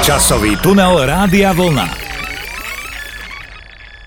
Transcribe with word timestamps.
Časový 0.00 0.56
tunel 0.56 1.04
Rádia 1.04 1.52
Vlna. 1.52 1.84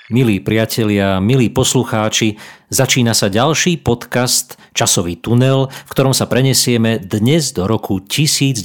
Milí 0.09 0.41
priatelia, 0.41 1.21
milí 1.21 1.53
poslucháči, 1.53 2.33
začína 2.73 3.13
sa 3.13 3.29
ďalší 3.29 3.77
podcast 3.77 4.57
Časový 4.73 5.21
tunel, 5.21 5.69
v 5.69 5.91
ktorom 5.93 6.17
sa 6.17 6.25
prenesieme 6.25 6.97
dnes 6.97 7.53
do 7.53 7.69
roku 7.69 8.01
1970, 8.01 8.57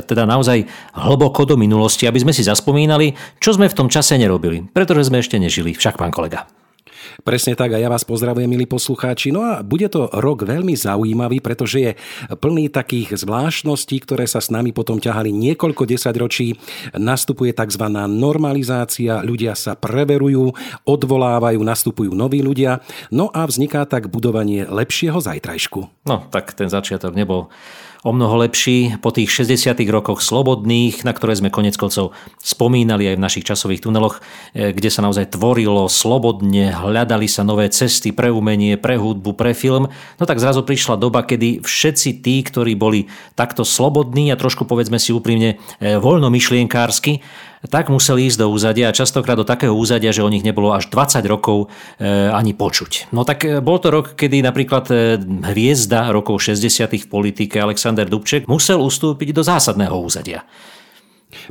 teda 0.00 0.24
naozaj 0.24 0.64
hlboko 0.96 1.44
do 1.44 1.60
minulosti, 1.60 2.08
aby 2.08 2.24
sme 2.24 2.32
si 2.32 2.40
zaspomínali, 2.40 3.12
čo 3.36 3.52
sme 3.52 3.68
v 3.68 3.76
tom 3.76 3.92
čase 3.92 4.16
nerobili, 4.16 4.64
pretože 4.64 5.12
sme 5.12 5.20
ešte 5.20 5.36
nežili, 5.36 5.76
však 5.76 6.00
pán 6.00 6.08
kolega. 6.08 6.48
Presne 7.24 7.56
tak 7.56 7.74
a 7.74 7.78
ja 7.80 7.88
vás 7.88 8.04
pozdravujem, 8.04 8.46
milí 8.46 8.68
poslucháči. 8.68 9.32
No 9.32 9.44
a 9.44 9.64
bude 9.64 9.88
to 9.88 10.12
rok 10.12 10.44
veľmi 10.44 10.76
zaujímavý, 10.76 11.40
pretože 11.40 11.78
je 11.80 11.92
plný 12.36 12.68
takých 12.68 13.24
zvláštností, 13.24 14.02
ktoré 14.04 14.28
sa 14.28 14.44
s 14.44 14.52
nami 14.52 14.74
potom 14.74 15.00
ťahali 15.00 15.32
niekoľko 15.32 15.88
desaťročí. 15.88 16.58
Nastupuje 16.98 17.54
tzv. 17.56 17.84
normalizácia, 18.10 19.24
ľudia 19.24 19.56
sa 19.56 19.78
preverujú, 19.78 20.52
odvolávajú, 20.84 21.60
nastupujú 21.62 22.12
noví 22.12 22.44
ľudia. 22.44 22.84
No 23.08 23.32
a 23.32 23.46
vzniká 23.48 23.86
tak 23.88 24.12
budovanie 24.12 24.68
lepšieho 24.68 25.18
zajtrajšku. 25.18 26.08
No, 26.08 26.26
tak 26.28 26.52
ten 26.52 26.68
začiatok 26.68 27.16
nebol 27.16 27.48
o 28.04 28.12
mnoho 28.12 28.44
lepší 28.44 29.00
po 29.00 29.08
tých 29.08 29.32
60 29.32 29.80
rokoch 29.88 30.20
slobodných, 30.20 31.08
na 31.08 31.16
ktoré 31.16 31.40
sme 31.40 31.48
konec 31.48 31.80
koncov 31.80 32.12
spomínali 32.36 33.08
aj 33.08 33.16
v 33.16 33.24
našich 33.24 33.48
časových 33.48 33.80
tuneloch, 33.80 34.20
e, 34.52 34.76
kde 34.76 34.92
sa 34.92 35.00
naozaj 35.00 35.32
tvorilo 35.32 35.88
slobodne, 35.88 36.68
hľadali 36.76 37.24
sa 37.24 37.48
nové 37.48 37.72
cesty 37.72 38.12
pre 38.12 38.28
umenie, 38.28 38.76
pre 38.76 39.00
hudbu, 39.00 39.32
pre 39.32 39.56
film. 39.56 39.88
No 40.20 40.24
tak 40.28 40.36
zrazu 40.36 40.60
prišla 40.60 41.00
doba, 41.00 41.24
kedy 41.24 41.64
všetci 41.64 42.20
tí, 42.20 42.44
ktorí 42.44 42.76
boli 42.76 43.08
takto 43.32 43.64
slobodní 43.64 44.28
a 44.28 44.36
trošku 44.36 44.68
povedzme 44.68 45.00
si 45.00 45.16
úprimne 45.16 45.56
e, 45.80 45.96
voľnomyšlienkársky, 45.96 47.24
tak 47.68 47.88
museli 47.88 48.28
ísť 48.28 48.44
do 48.44 48.46
úzadia 48.52 48.90
a 48.90 48.96
častokrát 48.96 49.36
do 49.38 49.46
takého 49.46 49.72
úzadia, 49.72 50.12
že 50.12 50.24
o 50.24 50.28
nich 50.28 50.44
nebolo 50.44 50.72
až 50.72 50.88
20 50.92 51.24
rokov 51.24 51.68
e, 51.96 52.06
ani 52.28 52.52
počuť. 52.52 53.12
No 53.16 53.24
tak 53.24 53.44
e, 53.44 53.60
bol 53.64 53.80
to 53.80 53.88
rok, 53.88 54.16
kedy 54.16 54.44
napríklad 54.44 54.84
e, 54.92 55.18
hviezda 55.54 56.12
rokov 56.12 56.44
60. 56.44 56.88
v 57.04 57.06
politike 57.08 57.56
Alexander 57.60 58.04
Dubček 58.04 58.44
musel 58.48 58.80
ustúpiť 58.80 59.32
do 59.32 59.42
zásadného 59.42 59.96
úzadia. 59.96 60.44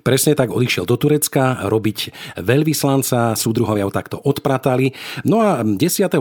Presne 0.01 0.37
tak 0.37 0.51
odišiel 0.53 0.85
do 0.85 0.95
Turecka 0.99 1.65
robiť 1.65 2.13
veľvyslanca, 2.43 3.33
súdruhovia 3.33 3.87
ho 3.87 3.93
takto 3.93 4.21
odpratali. 4.21 4.93
No 5.25 5.41
a 5.41 5.65
10. 5.65 5.79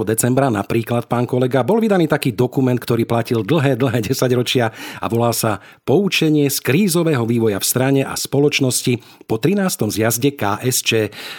decembra 0.09 0.49
napríklad, 0.49 1.11
pán 1.11 1.29
kolega, 1.29 1.67
bol 1.67 1.83
vydaný 1.83 2.09
taký 2.09 2.33
dokument, 2.33 2.79
ktorý 2.79 3.05
platil 3.05 3.45
dlhé, 3.45 3.77
dlhé 3.77 4.09
desaťročia 4.09 4.73
a 5.03 5.07
volá 5.13 5.37
sa 5.37 5.61
Poučenie 5.85 6.49
z 6.49 6.63
krízového 6.65 7.27
vývoja 7.29 7.59
v 7.59 7.67
strane 7.69 8.01
a 8.07 8.17
spoločnosti 8.17 9.27
po 9.29 9.37
13. 9.37 9.93
zjazde 9.93 10.33
KSČ. 10.33 10.91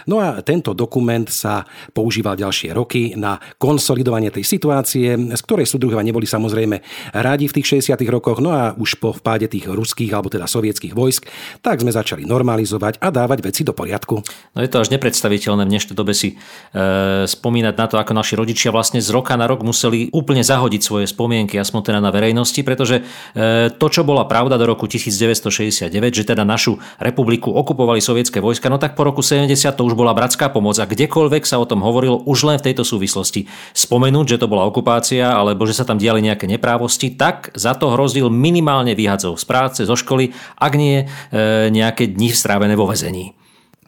No 0.06 0.20
a 0.20 0.44
tento 0.46 0.78
dokument 0.78 1.26
sa 1.26 1.66
používal 1.96 2.38
ďalšie 2.38 2.70
roky 2.76 3.18
na 3.18 3.42
konsolidovanie 3.58 4.30
tej 4.30 4.46
situácie, 4.46 5.18
z 5.18 5.42
ktorej 5.42 5.66
súdruhovia 5.66 6.06
neboli 6.06 6.30
samozrejme 6.30 6.78
radi 7.18 7.50
v 7.50 7.56
tých 7.58 7.82
60. 7.82 7.98
rokoch, 8.14 8.38
no 8.38 8.54
a 8.54 8.78
už 8.78 9.02
po 9.02 9.16
vpáde 9.18 9.50
tých 9.50 9.66
ruských 9.66 10.14
alebo 10.14 10.30
teda 10.30 10.46
sovietských 10.46 10.94
vojsk, 10.94 11.26
tak 11.66 11.82
sme 11.82 11.90
začali 11.90 12.13
začali 12.14 12.30
normalizovať 12.30 13.02
a 13.02 13.10
dávať 13.10 13.42
veci 13.42 13.66
do 13.66 13.74
poriadku. 13.74 14.22
No 14.54 14.62
je 14.62 14.70
to 14.70 14.86
až 14.86 14.94
nepredstaviteľné 14.94 15.66
v 15.66 15.72
dnešnej 15.74 15.98
dobe 15.98 16.14
si 16.14 16.38
e, 16.38 17.26
spomínať 17.26 17.74
na 17.74 17.86
to, 17.90 17.98
ako 17.98 18.14
naši 18.14 18.38
rodičia 18.38 18.70
vlastne 18.70 19.02
z 19.02 19.10
roka 19.10 19.34
na 19.34 19.50
rok 19.50 19.66
museli 19.66 20.14
úplne 20.14 20.46
zahodiť 20.46 20.82
svoje 20.86 21.06
spomienky, 21.10 21.58
aspoň 21.58 21.90
teda 21.90 22.00
na 22.06 22.14
verejnosti, 22.14 22.62
pretože 22.62 23.02
e, 23.34 23.74
to, 23.74 23.88
čo 23.90 24.06
bola 24.06 24.30
pravda 24.30 24.62
do 24.62 24.70
roku 24.70 24.86
1969, 24.86 25.90
že 26.14 26.24
teda 26.24 26.46
našu 26.46 26.78
republiku 27.02 27.50
okupovali 27.50 27.98
sovietské 27.98 28.38
vojska, 28.38 28.70
no 28.70 28.78
tak 28.78 28.94
po 28.94 29.10
roku 29.10 29.26
70 29.26 29.50
to 29.74 29.82
už 29.82 29.98
bola 29.98 30.14
bratská 30.14 30.54
pomoc 30.54 30.78
a 30.78 30.86
kdekoľvek 30.86 31.50
sa 31.50 31.58
o 31.58 31.66
tom 31.66 31.82
hovorilo 31.82 32.22
už 32.30 32.46
len 32.46 32.62
v 32.62 32.70
tejto 32.70 32.86
súvislosti. 32.86 33.50
Spomenúť, 33.74 34.38
že 34.38 34.42
to 34.46 34.46
bola 34.46 34.70
okupácia 34.70 35.34
alebo 35.34 35.66
že 35.66 35.74
sa 35.74 35.82
tam 35.82 35.98
diali 35.98 36.22
nejaké 36.22 36.46
neprávosti, 36.46 37.18
tak 37.18 37.50
za 37.58 37.74
to 37.74 37.90
hrozil 37.98 38.30
minimálne 38.30 38.94
výhadzov 38.94 39.42
z 39.42 39.46
práce, 39.50 39.80
zo 39.82 39.98
školy, 39.98 40.30
ak 40.62 40.74
nie 40.78 41.10
e, 41.32 41.64
nejaké 41.72 42.03
nejaké 42.04 42.20
dni 42.20 42.30
strávené 42.36 42.76
vo 42.76 42.86
vezení. 42.86 43.32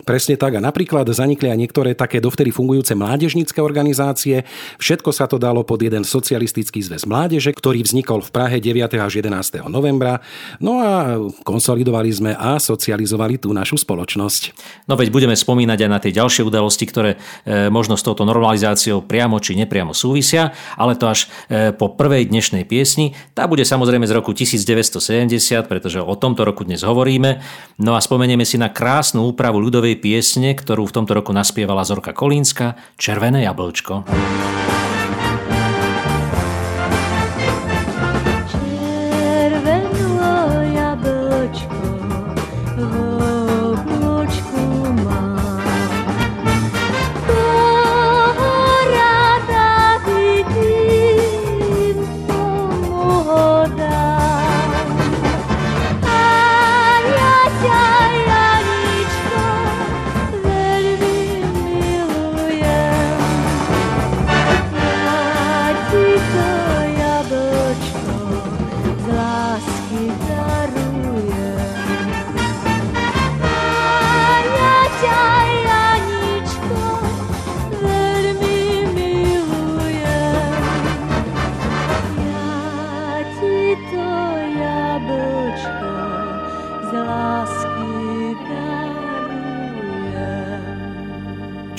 Presne 0.05 0.37
tak 0.37 0.53
a 0.53 0.61
napríklad 0.61 1.09
zanikli 1.09 1.49
aj 1.49 1.57
niektoré 1.57 1.97
také 1.97 2.21
dovtedy 2.21 2.53
fungujúce 2.53 2.93
mládežnícke 2.93 3.57
organizácie. 3.57 4.45
Všetko 4.77 5.09
sa 5.09 5.25
to 5.25 5.41
dalo 5.41 5.65
pod 5.65 5.81
jeden 5.81 6.05
socialistický 6.05 6.85
zväz 6.85 7.09
mládeže, 7.09 7.49
ktorý 7.49 7.81
vznikol 7.81 8.21
v 8.21 8.29
Prahe 8.29 8.61
9. 8.61 8.85
až 9.01 9.25
11. 9.25 9.65
novembra. 9.65 10.21
No 10.61 10.77
a 10.77 11.17
konsolidovali 11.41 12.13
sme 12.13 12.31
a 12.37 12.61
socializovali 12.61 13.41
tú 13.41 13.49
našu 13.49 13.81
spoločnosť. 13.81 14.41
No 14.85 14.93
veď 14.93 15.09
budeme 15.09 15.33
spomínať 15.33 15.79
aj 15.81 15.89
na 15.89 15.97
tie 15.97 16.13
ďalšie 16.13 16.45
udalosti, 16.45 16.85
ktoré 16.85 17.17
e, 17.17 17.73
možno 17.73 17.97
s 17.97 18.05
touto 18.05 18.29
normalizáciou 18.29 19.01
priamo 19.01 19.41
či 19.41 19.57
nepriamo 19.57 19.97
súvisia, 19.97 20.53
ale 20.77 20.93
to 21.01 21.09
až 21.09 21.25
e, 21.49 21.73
po 21.73 21.97
prvej 21.97 22.29
dnešnej 22.29 22.69
piesni. 22.69 23.17
Tá 23.33 23.49
bude 23.49 23.65
samozrejme 23.65 24.05
z 24.05 24.13
roku 24.13 24.37
1970, 24.37 25.65
pretože 25.65 25.97
o 25.97 26.13
tomto 26.13 26.45
roku 26.45 26.61
dnes 26.61 26.85
hovoríme. 26.85 27.41
No 27.81 27.97
a 27.97 27.99
spomenieme 28.05 28.45
si 28.45 28.61
na 28.61 28.69
krásnu 28.69 29.33
úpravu 29.33 29.57
ľudovej 29.57 29.94
piesne, 29.97 30.53
ktorú 30.53 30.87
v 30.87 30.95
tomto 31.01 31.17
roku 31.17 31.31
naspievala 31.31 31.87
Zorka 31.87 32.11
Kolínska, 32.11 32.77
Červené 32.99 33.43
jablčko. 33.47 34.05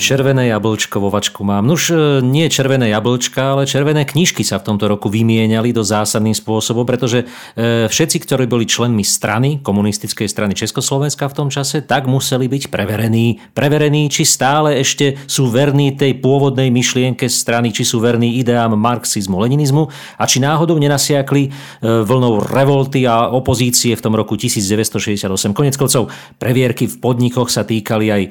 Červené 0.07 0.47
jablčko 0.47 1.03
vo 1.03 1.11
vačku 1.11 1.43
mám. 1.43 1.67
Nuž 1.67 1.91
e, 1.91 2.23
nie 2.23 2.47
červené 2.47 2.87
jablčka, 2.95 3.59
ale 3.59 3.67
červené 3.67 4.07
knižky 4.07 4.39
sa 4.39 4.55
v 4.55 4.71
tomto 4.71 4.87
roku 4.87 5.11
vymieniali 5.11 5.75
do 5.75 5.83
zásadným 5.83 6.31
spôsobom, 6.31 6.87
pretože 6.87 7.27
e, 7.59 7.91
všetci, 7.91 8.23
ktorí 8.23 8.47
boli 8.47 8.63
členmi 8.63 9.03
strany, 9.03 9.59
komunistickej 9.59 10.31
strany 10.31 10.55
Československa 10.55 11.27
v 11.27 11.35
tom 11.35 11.51
čase, 11.51 11.83
tak 11.83 12.07
museli 12.07 12.47
byť 12.47 12.71
preverení. 12.71 13.43
Preverení, 13.51 14.07
či 14.07 14.23
stále 14.23 14.79
ešte 14.79 15.19
sú 15.27 15.51
verní 15.51 15.99
tej 15.99 16.23
pôvodnej 16.23 16.71
myšlienke 16.71 17.27
strany, 17.27 17.75
či 17.75 17.83
sú 17.83 17.99
verní 17.99 18.39
ideám 18.39 18.79
marxizmu, 18.79 19.35
leninizmu 19.43 19.91
a 19.91 20.23
či 20.23 20.39
náhodou 20.39 20.79
nenasiakli 20.79 21.43
e, 21.43 21.49
vlnou 21.83 22.47
revolty 22.47 23.03
a 23.03 23.27
opozície 23.27 23.91
v 23.91 23.99
tom 23.99 24.15
roku 24.15 24.39
1968. 24.39 25.27
Konec 25.51 25.75
koncov 25.75 26.07
previerky 26.39 26.87
v 26.87 26.95
podnikoch 26.95 27.51
sa 27.51 27.67
týkali 27.67 28.07
aj 28.07 28.23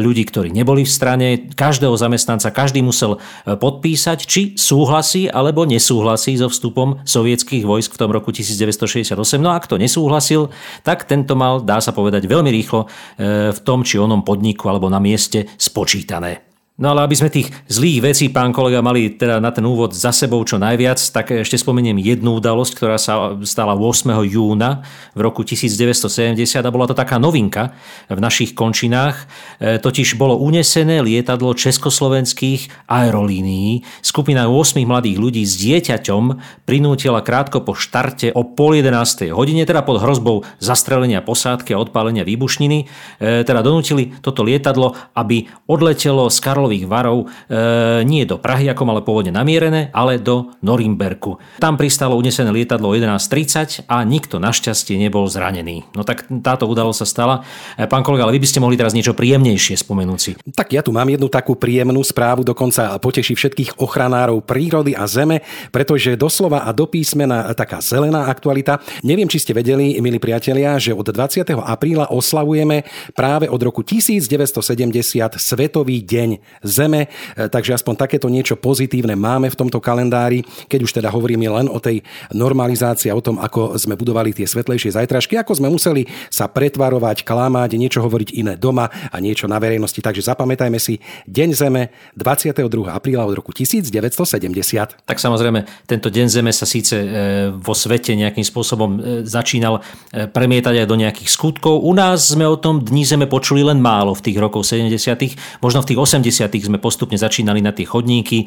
ľudí, 0.00 0.24
ktorí 0.24 0.48
neboli 0.48 0.88
v 0.88 1.01
strane 1.02 1.50
každého 1.58 1.98
zamestnanca 1.98 2.54
každý 2.54 2.78
musel 2.78 3.18
e, 3.18 3.58
podpísať, 3.58 4.22
či 4.22 4.54
súhlasí 4.54 5.26
alebo 5.26 5.66
nesúhlasí 5.66 6.38
so 6.38 6.46
vstupom 6.46 7.02
sovietských 7.02 7.66
vojsk 7.66 7.98
v 7.98 7.98
tom 7.98 8.14
roku 8.14 8.30
1968. 8.30 9.18
No 9.42 9.50
a 9.50 9.58
ak 9.58 9.66
to 9.66 9.82
nesúhlasil, 9.82 10.54
tak 10.86 11.10
tento 11.10 11.34
mal, 11.34 11.58
dá 11.58 11.82
sa 11.82 11.90
povedať, 11.90 12.30
veľmi 12.30 12.54
rýchlo 12.54 12.86
e, 12.86 13.50
v 13.50 13.60
tom 13.66 13.82
či 13.82 13.98
onom 13.98 14.22
podniku 14.22 14.70
alebo 14.70 14.86
na 14.86 15.02
mieste 15.02 15.50
spočítané. 15.58 16.51
No 16.82 16.90
ale 16.90 17.06
aby 17.06 17.14
sme 17.14 17.30
tých 17.30 17.46
zlých 17.70 18.10
vecí, 18.10 18.26
pán 18.26 18.50
kolega, 18.50 18.82
mali 18.82 19.14
teda 19.14 19.38
na 19.38 19.54
ten 19.54 19.62
úvod 19.62 19.94
za 19.94 20.10
sebou 20.10 20.42
čo 20.42 20.58
najviac, 20.58 20.98
tak 20.98 21.30
ešte 21.30 21.54
spomeniem 21.54 21.94
jednu 22.02 22.42
udalosť, 22.42 22.72
ktorá 22.74 22.98
sa 22.98 23.38
stala 23.46 23.78
8. 23.78 24.10
júna 24.26 24.82
v 25.14 25.20
roku 25.22 25.46
1970 25.46 26.42
a 26.42 26.74
bola 26.74 26.90
to 26.90 26.98
taká 26.98 27.22
novinka 27.22 27.70
v 28.10 28.18
našich 28.18 28.58
končinách. 28.58 29.30
E, 29.62 29.78
totiž 29.78 30.18
bolo 30.18 30.42
unesené 30.42 31.06
lietadlo 31.06 31.54
československých 31.54 32.90
aerolínií. 32.90 33.86
Skupina 34.02 34.50
8 34.50 34.82
mladých 34.82 35.22
ľudí 35.22 35.46
s 35.46 35.54
dieťaťom 35.62 36.42
prinútila 36.66 37.22
krátko 37.22 37.62
po 37.62 37.78
štarte 37.78 38.34
o 38.34 38.42
pol 38.42 38.82
11. 38.82 39.30
hodine, 39.30 39.62
teda 39.62 39.86
pod 39.86 40.02
hrozbou 40.02 40.42
zastrelenia 40.58 41.22
posádky 41.22 41.78
a 41.78 41.80
odpálenia 41.86 42.26
výbušniny, 42.26 42.78
e, 43.22 43.46
teda 43.46 43.62
donútili 43.62 44.18
toto 44.18 44.42
lietadlo, 44.42 44.98
aby 45.14 45.46
odletelo 45.70 46.26
z 46.26 46.42
Karlovy 46.42 46.71
Karlových 46.72 46.88
varov 46.88 47.28
e, 47.52 48.00
nie 48.08 48.24
do 48.24 48.40
Prahy, 48.40 48.72
ako 48.72 48.88
malo 48.88 49.04
pôvodne 49.04 49.28
namierené, 49.28 49.92
ale 49.92 50.16
do 50.16 50.56
Norimberku. 50.64 51.36
Tam 51.60 51.76
pristalo 51.76 52.16
unesené 52.16 52.48
lietadlo 52.48 52.96
11.30 52.96 53.84
a 53.92 54.00
nikto 54.08 54.40
našťastie 54.40 54.96
nebol 54.96 55.28
zranený. 55.28 55.84
No 55.92 56.00
tak 56.00 56.24
táto 56.40 56.64
udalosť 56.64 56.98
sa 57.04 57.06
stala. 57.06 57.34
E, 57.76 57.84
pán 57.84 58.00
kolega, 58.00 58.24
ale 58.24 58.40
vy 58.40 58.40
by 58.40 58.48
ste 58.48 58.62
mohli 58.64 58.80
teraz 58.80 58.96
niečo 58.96 59.12
príjemnejšie 59.12 59.84
spomenúť 59.84 60.18
si. 60.18 60.32
Tak 60.56 60.72
ja 60.72 60.80
tu 60.80 60.96
mám 60.96 61.12
jednu 61.12 61.28
takú 61.28 61.60
príjemnú 61.60 62.00
správu, 62.00 62.40
dokonca 62.40 62.96
poteší 62.96 63.36
všetkých 63.36 63.76
ochranárov 63.76 64.40
prírody 64.40 64.96
a 64.96 65.04
zeme, 65.04 65.44
pretože 65.68 66.16
doslova 66.16 66.64
a 66.64 66.72
do 66.72 66.88
písmena 66.88 67.52
taká 67.52 67.84
zelená 67.84 68.32
aktualita. 68.32 68.80
Neviem, 69.04 69.28
či 69.28 69.44
ste 69.44 69.52
vedeli, 69.52 70.00
milí 70.00 70.16
priatelia, 70.16 70.80
že 70.80 70.96
od 70.96 71.04
20. 71.04 71.44
apríla 71.52 72.08
oslavujeme 72.08 72.88
práve 73.12 73.44
od 73.52 73.60
roku 73.60 73.84
1970 73.84 75.04
Svetový 75.36 76.00
deň 76.00 76.51
Zeme, 76.60 77.08
e, 77.34 77.48
takže 77.48 77.74
aspoň 77.74 77.94
takéto 77.96 78.28
niečo 78.28 78.60
pozitívne 78.60 79.16
máme 79.16 79.48
v 79.48 79.58
tomto 79.58 79.80
kalendári, 79.80 80.44
keď 80.68 80.80
už 80.84 80.92
teda 81.00 81.08
hovoríme 81.08 81.48
len 81.48 81.66
o 81.66 81.80
tej 81.80 82.04
normalizácii 82.36 83.08
a 83.08 83.18
o 83.18 83.24
tom, 83.24 83.40
ako 83.40 83.80
sme 83.80 83.96
budovali 83.96 84.36
tie 84.36 84.44
svetlejšie 84.44 84.94
zajtražky, 84.94 85.40
ako 85.40 85.58
sme 85.58 85.68
museli 85.68 86.06
sa 86.30 86.46
pretvarovať, 86.46 87.26
klamať, 87.26 87.76
niečo 87.76 88.00
hovoriť 88.02 88.28
iné 88.36 88.54
doma 88.58 88.88
a 88.88 89.16
niečo 89.18 89.50
na 89.50 89.58
verejnosti. 89.58 89.98
Takže 89.98 90.22
zapamätajme 90.22 90.78
si 90.78 91.02
Deň 91.26 91.48
Zeme 91.54 91.82
22. 92.18 92.66
apríla 92.88 93.26
od 93.26 93.34
roku 93.34 93.50
1970. 93.50 95.02
Tak 95.06 95.18
samozrejme, 95.18 95.66
tento 95.86 96.08
Deň 96.08 96.26
Zeme 96.30 96.52
sa 96.54 96.64
síce 96.64 96.94
e, 96.98 97.06
vo 97.52 97.74
svete 97.74 98.14
nejakým 98.14 98.44
spôsobom 98.44 98.90
e, 98.96 98.98
začínal 99.26 99.84
premietať 100.12 100.84
aj 100.84 100.86
do 100.88 100.96
nejakých 100.98 101.28
skutkov. 101.30 101.82
U 101.82 101.92
nás 101.96 102.32
sme 102.32 102.44
o 102.46 102.56
tom 102.56 102.80
Dni 102.82 103.04
Zeme 103.04 103.26
počuli 103.26 103.64
len 103.64 103.80
málo 103.80 104.14
v 104.16 104.24
tých 104.30 104.36
rokoch 104.38 104.66
70. 104.66 105.62
Možno 105.62 105.82
v 105.82 105.88
tých 105.92 105.98
80 105.98 106.41
sme 106.48 106.78
postupne 106.80 107.18
začínali 107.18 107.60
na 107.60 107.74
tie 107.74 107.84
chodníky 107.84 108.44
e, 108.44 108.46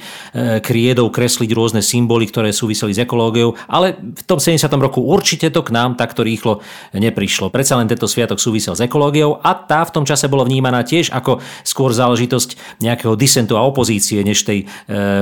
kriedou 0.59 1.13
kresliť 1.13 1.51
rôzne 1.53 1.81
symboly, 1.83 2.27
ktoré 2.27 2.49
súviseli 2.55 2.95
s 2.95 3.03
ekológiou, 3.03 3.53
ale 3.69 3.95
v 3.95 4.23
tom 4.25 4.41
70. 4.41 4.65
roku 4.81 5.03
určite 5.03 5.51
to 5.51 5.61
k 5.61 5.75
nám 5.75 5.99
takto 5.99 6.25
rýchlo 6.25 6.63
neprišlo. 6.95 7.53
Predsa 7.53 7.77
len 7.77 7.91
tento 7.91 8.09
sviatok 8.09 8.41
súvisel 8.41 8.73
s 8.73 8.81
ekológiou 8.81 9.39
a 9.43 9.51
tá 9.53 9.85
v 9.85 9.93
tom 9.93 10.03
čase 10.07 10.31
bola 10.31 10.47
vnímaná 10.47 10.81
tiež 10.81 11.13
ako 11.13 11.43
skôr 11.61 11.93
záležitosť 11.93 12.81
nejakého 12.81 13.13
disentu 13.13 13.59
a 13.59 13.65
opozície 13.67 14.23
než 14.23 14.47
tej 14.47 14.63
e, 14.63 14.65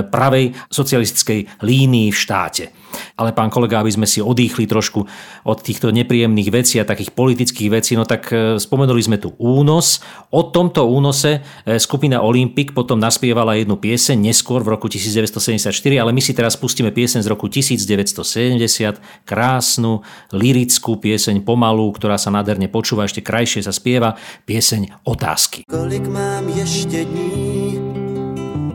pravej 0.08 0.56
socialistickej 0.70 1.62
línii 1.66 2.10
v 2.14 2.18
štáte. 2.18 2.83
Ale 3.18 3.31
pán 3.31 3.50
kolega, 3.54 3.80
aby 3.80 3.92
sme 3.94 4.07
si 4.10 4.24
odýchli 4.24 4.66
trošku 4.66 5.06
od 5.45 5.57
týchto 5.62 5.94
nepríjemných 5.94 6.50
vecí 6.50 6.81
a 6.81 6.88
takých 6.88 7.13
politických 7.13 7.69
vecí, 7.69 7.94
no 7.94 8.07
tak 8.07 8.30
e, 8.31 8.57
spomenuli 8.57 9.01
sme 9.04 9.18
tu 9.22 9.36
únos. 9.38 10.01
O 10.34 10.48
tomto 10.50 10.90
únose 10.90 11.40
e, 11.40 11.80
skupina 11.80 12.24
Olympic 12.24 12.72
potom 12.72 12.98
naspievala 12.98 13.57
jednu 13.60 13.78
pieseň 13.78 14.18
neskôr 14.18 14.63
v 14.63 14.74
roku 14.75 14.90
1974, 14.90 15.69
ale 16.00 16.12
my 16.12 16.22
si 16.22 16.34
teraz 16.34 16.57
pustíme 16.57 16.90
pieseň 16.90 17.22
z 17.22 17.28
roku 17.30 17.45
1970, 17.51 19.28
krásnu, 19.28 20.01
lirickú 20.34 20.98
pieseň 20.98 21.46
pomalú, 21.46 21.92
ktorá 21.94 22.18
sa 22.18 22.34
nádherne 22.34 22.72
počúva, 22.72 23.06
ešte 23.06 23.22
krajšie 23.22 23.66
sa 23.66 23.75
spieva, 23.75 24.16
pieseň 24.48 25.06
Otázky. 25.06 25.68
Kolik 25.69 26.07
mám 26.07 26.48
ešte 26.50 27.06
dní, 27.06 27.80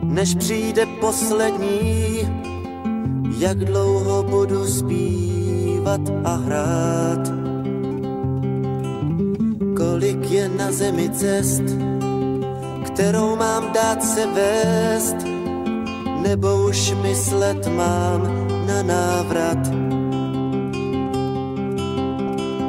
než 0.03 0.35
přijde 0.35 0.85
poslední 0.99 2.38
jak 3.39 3.57
dlouho 3.57 4.23
budu 4.23 4.65
zpívat 4.65 6.01
a 6.23 6.35
hrát. 6.35 7.23
Kolik 9.77 10.31
je 10.31 10.49
na 10.49 10.71
zemi 10.71 11.09
cest, 11.09 11.63
kterou 12.85 13.35
mám 13.35 13.71
dát 13.73 14.03
se 14.03 14.27
vést, 14.27 15.15
nebo 16.21 16.67
už 16.67 16.93
myslet 17.01 17.67
mám 17.67 18.21
na 18.67 18.83
návrat. 18.83 19.63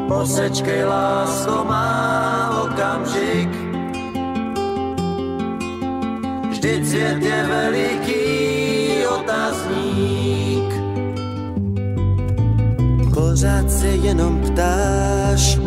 Posečkej, 0.09 0.85
lásko, 0.85 1.65
má 1.65 2.63
okamžik, 2.63 3.51
vždyť 6.51 6.87
svět 6.87 7.23
je 7.23 7.47
veliký 7.47 8.20
pořád 13.21 13.71
se 13.71 13.87
jenom 13.87 14.41
ptáš 14.41 15.59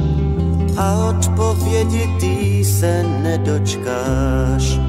a 0.78 0.94
odpovědi 1.10 2.10
ty 2.20 2.66
se 2.66 3.04
nedočkáš. 3.04 4.80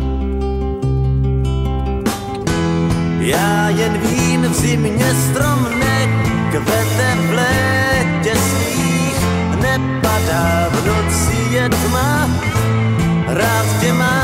Já 3.19 3.69
jen 3.69 3.93
vím, 3.99 4.43
v 4.43 4.55
zimě 4.55 5.15
strom 5.15 5.67
nekvete 5.79 7.09
v 7.29 7.33
létě 7.33 8.35
svých, 8.37 9.21
nepadá 9.63 10.69
v 10.73 10.87
noci 10.87 11.55
je 11.55 11.69
tma, 11.69 12.31
rád 13.27 13.67
tě 13.81 13.93
mám, 13.93 14.24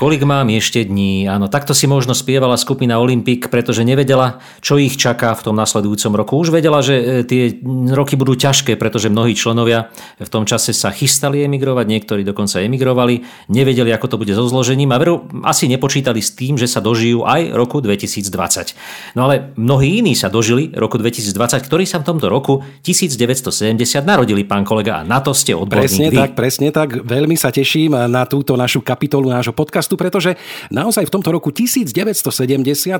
Kolik 0.00 0.24
mám 0.24 0.48
ešte 0.48 0.80
dní? 0.80 1.28
Áno, 1.28 1.52
takto 1.52 1.76
si 1.76 1.84
možno 1.84 2.16
spievala 2.16 2.56
skupina 2.56 2.96
Olympic, 2.96 3.52
pretože 3.52 3.84
nevedela, 3.84 4.40
čo 4.64 4.80
ich 4.80 4.96
čaká 4.96 5.36
v 5.36 5.44
tom 5.44 5.60
nasledujúcom 5.60 6.16
roku. 6.16 6.40
Už 6.40 6.48
vedela, 6.56 6.80
že 6.80 6.96
e, 6.96 7.04
tie 7.20 7.60
roky 7.92 8.16
budú 8.16 8.32
ťažké, 8.32 8.80
pretože 8.80 9.12
mnohí 9.12 9.36
členovia 9.36 9.92
v 10.16 10.30
tom 10.32 10.48
čase 10.48 10.72
sa 10.72 10.88
chystali 10.88 11.44
emigrovať, 11.44 11.84
niektorí 11.84 12.24
dokonca 12.24 12.64
emigrovali, 12.64 13.28
nevedeli, 13.52 13.92
ako 13.92 14.06
to 14.08 14.16
bude 14.16 14.32
so 14.32 14.48
zložením 14.48 14.88
a 14.88 14.96
veru 14.96 15.28
asi 15.44 15.68
nepočítali 15.68 16.24
s 16.24 16.32
tým, 16.32 16.56
že 16.56 16.64
sa 16.64 16.80
dožijú 16.80 17.28
aj 17.28 17.52
roku 17.52 17.84
2020. 17.84 19.20
No 19.20 19.28
ale 19.28 19.52
mnohí 19.60 20.00
iní 20.00 20.16
sa 20.16 20.32
dožili 20.32 20.72
roku 20.72 20.96
2020, 20.96 21.60
ktorí 21.68 21.84
sa 21.84 22.00
v 22.00 22.08
tomto 22.08 22.32
roku 22.32 22.64
1970 22.88 23.76
narodili, 24.08 24.48
pán 24.48 24.64
kolega, 24.64 25.04
a 25.04 25.04
na 25.04 25.20
to 25.20 25.36
ste 25.36 25.52
odborník. 25.52 25.92
Presne 25.92 26.06
vy. 26.08 26.16
tak, 26.24 26.30
presne 26.32 26.68
tak. 26.72 26.88
Veľmi 27.04 27.36
sa 27.36 27.52
teším 27.52 28.00
na 28.08 28.24
túto 28.24 28.56
našu 28.56 28.80
kapitolu 28.80 29.28
nášho 29.28 29.52
podcastu 29.52 29.89
podcastu, 29.90 29.98
pretože 29.98 30.30
naozaj 30.70 31.06
v 31.06 31.14
tomto 31.18 31.30
roku 31.34 31.50
1970 31.50 31.90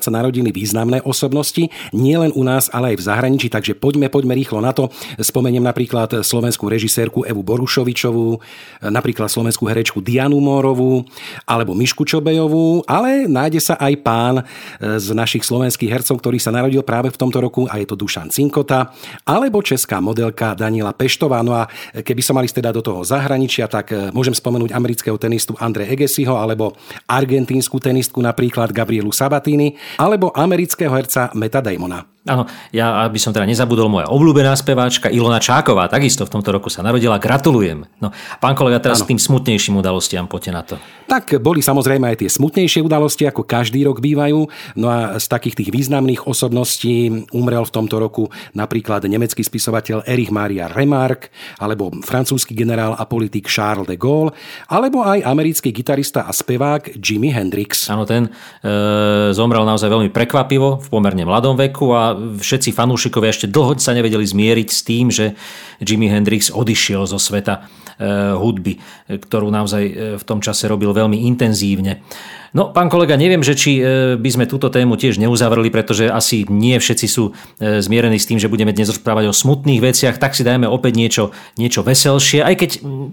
sa 0.03 0.11
narodili 0.11 0.51
významné 0.51 1.03
osobnosti, 1.07 1.71
nielen 1.95 2.35
u 2.35 2.43
nás, 2.43 2.67
ale 2.75 2.95
aj 2.95 2.97
v 2.99 3.07
zahraničí, 3.07 3.47
takže 3.47 3.79
poďme, 3.79 4.11
poďme 4.11 4.35
rýchlo 4.35 4.59
na 4.59 4.75
to. 4.75 4.91
Spomeniem 5.23 5.63
napríklad 5.63 6.27
slovenskú 6.27 6.67
režisérku 6.67 7.23
Evu 7.23 7.43
Borušovičovú, 7.47 8.43
napríklad 8.91 9.31
slovenskú 9.31 9.71
herečku 9.71 10.03
Dianu 10.03 10.43
Mórovú, 10.43 11.07
alebo 11.47 11.77
Mišku 11.79 12.03
Čobejovú, 12.03 12.83
ale 12.91 13.31
nájde 13.31 13.61
sa 13.63 13.75
aj 13.79 13.95
pán 14.03 14.43
z 14.81 15.07
našich 15.15 15.47
slovenských 15.47 15.91
hercov, 15.93 16.19
ktorý 16.19 16.43
sa 16.43 16.51
narodil 16.51 16.83
práve 16.83 17.13
v 17.15 17.21
tomto 17.21 17.39
roku 17.39 17.71
a 17.71 17.79
je 17.79 17.87
to 17.87 17.95
Dušan 17.95 18.33
Cinkota, 18.35 18.91
alebo 19.29 19.63
česká 19.63 20.03
modelka 20.03 20.59
Daniela 20.59 20.97
Peštová. 20.97 21.45
No 21.45 21.55
a 21.55 21.69
keby 22.03 22.23
som 22.25 22.35
mali 22.35 22.49
teda 22.51 22.75
do 22.75 22.83
toho 22.83 23.05
zahraničia, 23.07 23.71
tak 23.71 23.93
môžem 24.11 24.35
spomenúť 24.35 24.75
amerického 24.75 25.15
tenistu 25.21 25.55
Andre 25.61 25.87
Egesiho 25.87 26.35
alebo 26.35 26.75
argentínsku 27.09 27.81
tenistku 27.81 28.21
napríklad 28.21 28.71
Gabrielu 28.75 29.11
Sabatini 29.11 29.75
alebo 29.99 30.31
amerického 30.35 30.93
herca 30.93 31.33
Meta 31.35 31.61
Damona. 31.65 32.20
Áno, 32.29 32.45
ja 32.69 33.09
aby 33.09 33.17
som 33.17 33.33
teda 33.33 33.49
nezabudol, 33.49 33.89
moja 33.89 34.13
obľúbená 34.13 34.53
speváčka 34.53 35.09
Ilona 35.09 35.41
Čáková 35.41 35.89
takisto 35.89 36.29
v 36.29 36.37
tomto 36.37 36.53
roku 36.53 36.69
sa 36.69 36.85
narodila. 36.85 37.17
Gratulujem. 37.17 37.89
No, 37.97 38.13
pán 38.37 38.53
kolega, 38.53 38.77
teraz 38.77 39.01
ano. 39.01 39.09
tým 39.09 39.17
smutnejším 39.17 39.81
udalostiam 39.81 40.29
poďte 40.29 40.53
na 40.53 40.61
to. 40.61 40.77
Tak 41.09 41.41
boli 41.41 41.65
samozrejme 41.65 42.13
aj 42.13 42.21
tie 42.21 42.29
smutnejšie 42.29 42.85
udalosti, 42.85 43.25
ako 43.25 43.49
každý 43.49 43.89
rok 43.89 44.05
bývajú. 44.05 44.37
No 44.77 44.87
a 44.93 45.17
z 45.17 45.27
takých 45.33 45.65
tých 45.65 45.71
významných 45.73 46.29
osobností 46.29 47.25
umrel 47.33 47.65
v 47.65 47.73
tomto 47.73 47.97
roku 47.97 48.29
napríklad 48.53 49.09
nemecký 49.09 49.41
spisovateľ 49.41 50.05
Erich 50.05 50.29
Maria 50.29 50.69
Remarque, 50.69 51.33
alebo 51.57 51.89
francúzsky 52.05 52.53
generál 52.53 53.01
a 53.01 53.09
politik 53.09 53.49
Charles 53.49 53.89
de 53.89 53.97
Gaulle, 53.97 54.37
alebo 54.69 55.09
aj 55.09 55.25
americký 55.25 55.73
gitarista 55.73 56.29
a 56.29 56.37
spevák 56.37 57.01
Jimi 57.01 57.33
Hendrix. 57.33 57.89
Áno, 57.89 58.05
ten 58.05 58.29
e, 58.29 59.33
zomrel 59.33 59.65
naozaj 59.65 59.89
veľmi 59.89 60.13
prekvapivo 60.13 60.85
v 60.85 60.87
pomerne 60.93 61.25
mladom 61.25 61.57
veku 61.57 61.97
a 61.97 62.10
všetci 62.17 62.71
fanúšikovia 62.75 63.31
ešte 63.35 63.47
dlho 63.51 63.77
sa 63.79 63.95
nevedeli 63.95 64.25
zmieriť 64.25 64.69
s 64.69 64.81
tým, 64.87 65.07
že 65.11 65.37
Jimi 65.83 66.11
Hendrix 66.11 66.51
odišiel 66.51 67.07
zo 67.07 67.19
sveta 67.19 67.67
e, 68.01 68.35
hudby, 68.37 68.79
ktorú 69.07 69.51
naozaj 69.51 69.83
e, 69.85 69.93
v 70.19 70.25
tom 70.25 70.39
čase 70.45 70.71
robil 70.71 70.91
veľmi 70.95 71.27
intenzívne. 71.29 72.03
No, 72.51 72.75
pán 72.75 72.91
kolega, 72.91 73.15
neviem, 73.15 73.47
že 73.47 73.55
či 73.55 73.79
e, 73.79 73.83
by 74.19 74.31
sme 74.31 74.45
túto 74.51 74.75
tému 74.75 74.99
tiež 74.99 75.23
neuzavreli, 75.23 75.71
pretože 75.71 76.11
asi 76.11 76.43
nie 76.51 76.75
všetci 76.83 77.07
sú 77.07 77.31
e, 77.31 77.79
zmierení 77.79 78.19
s 78.19 78.27
tým, 78.27 78.43
že 78.43 78.51
budeme 78.51 78.75
dnes 78.75 78.91
rozprávať 78.91 79.31
o 79.31 79.35
smutných 79.35 79.79
veciach, 79.79 80.19
tak 80.19 80.35
si 80.35 80.43
dajme 80.43 80.67
opäť 80.67 80.99
niečo, 80.99 81.25
niečo 81.55 81.87
veselšie, 81.87 82.43
aj 82.43 82.55
keď 82.59 82.71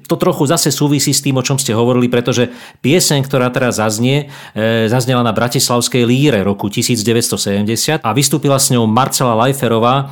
to 0.09 0.15
trochu 0.17 0.49
zase 0.49 0.73
súvisí 0.73 1.13
s 1.13 1.21
tým, 1.21 1.37
o 1.37 1.45
čom 1.45 1.61
ste 1.61 1.77
hovorili, 1.77 2.09
pretože 2.09 2.49
pieseň, 2.81 3.21
ktorá 3.29 3.53
teraz 3.53 3.77
zaznie, 3.77 4.33
e, 4.57 4.89
zaznela 4.89 5.21
na 5.21 5.37
Bratislavskej 5.37 6.01
líre 6.01 6.41
roku 6.41 6.73
1970 6.73 8.01
a 8.01 8.09
vystúpila 8.17 8.57
s 8.57 8.73
ňou 8.73 8.89
Marcela 8.89 9.37
Lajferová 9.37 10.09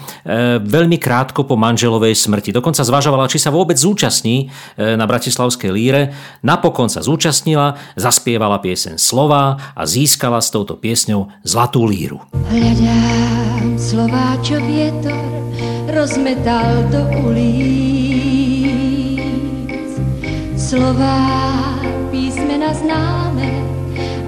veľmi 0.62 0.98
krátko 1.02 1.48
po 1.48 1.58
manželovej 1.58 2.14
smrti. 2.14 2.54
Dokonca 2.54 2.86
zvažovala, 2.86 3.30
či 3.32 3.42
sa 3.42 3.50
vôbec 3.50 3.78
zúčastní 3.78 4.50
na 4.78 5.06
Bratislavskej 5.06 5.72
líre. 5.72 6.14
Napokon 6.46 6.92
sa 6.92 7.02
zúčastnila, 7.02 7.78
zaspievala 7.98 8.60
pieseň 8.62 8.98
slova 9.16 9.56
a 9.72 9.88
získala 9.88 10.44
s 10.44 10.52
touto 10.52 10.76
piesňou 10.76 11.32
Zlatú 11.48 11.88
líru. 11.88 12.20
Hľadám 12.52 13.80
slova, 13.80 14.36
čo 14.44 14.60
vietor 14.60 15.16
rozmetal 15.88 16.84
do 16.92 17.00
ulic. 17.24 17.64
Slova 20.60 21.16
písmena 22.12 22.76
známe 22.76 23.56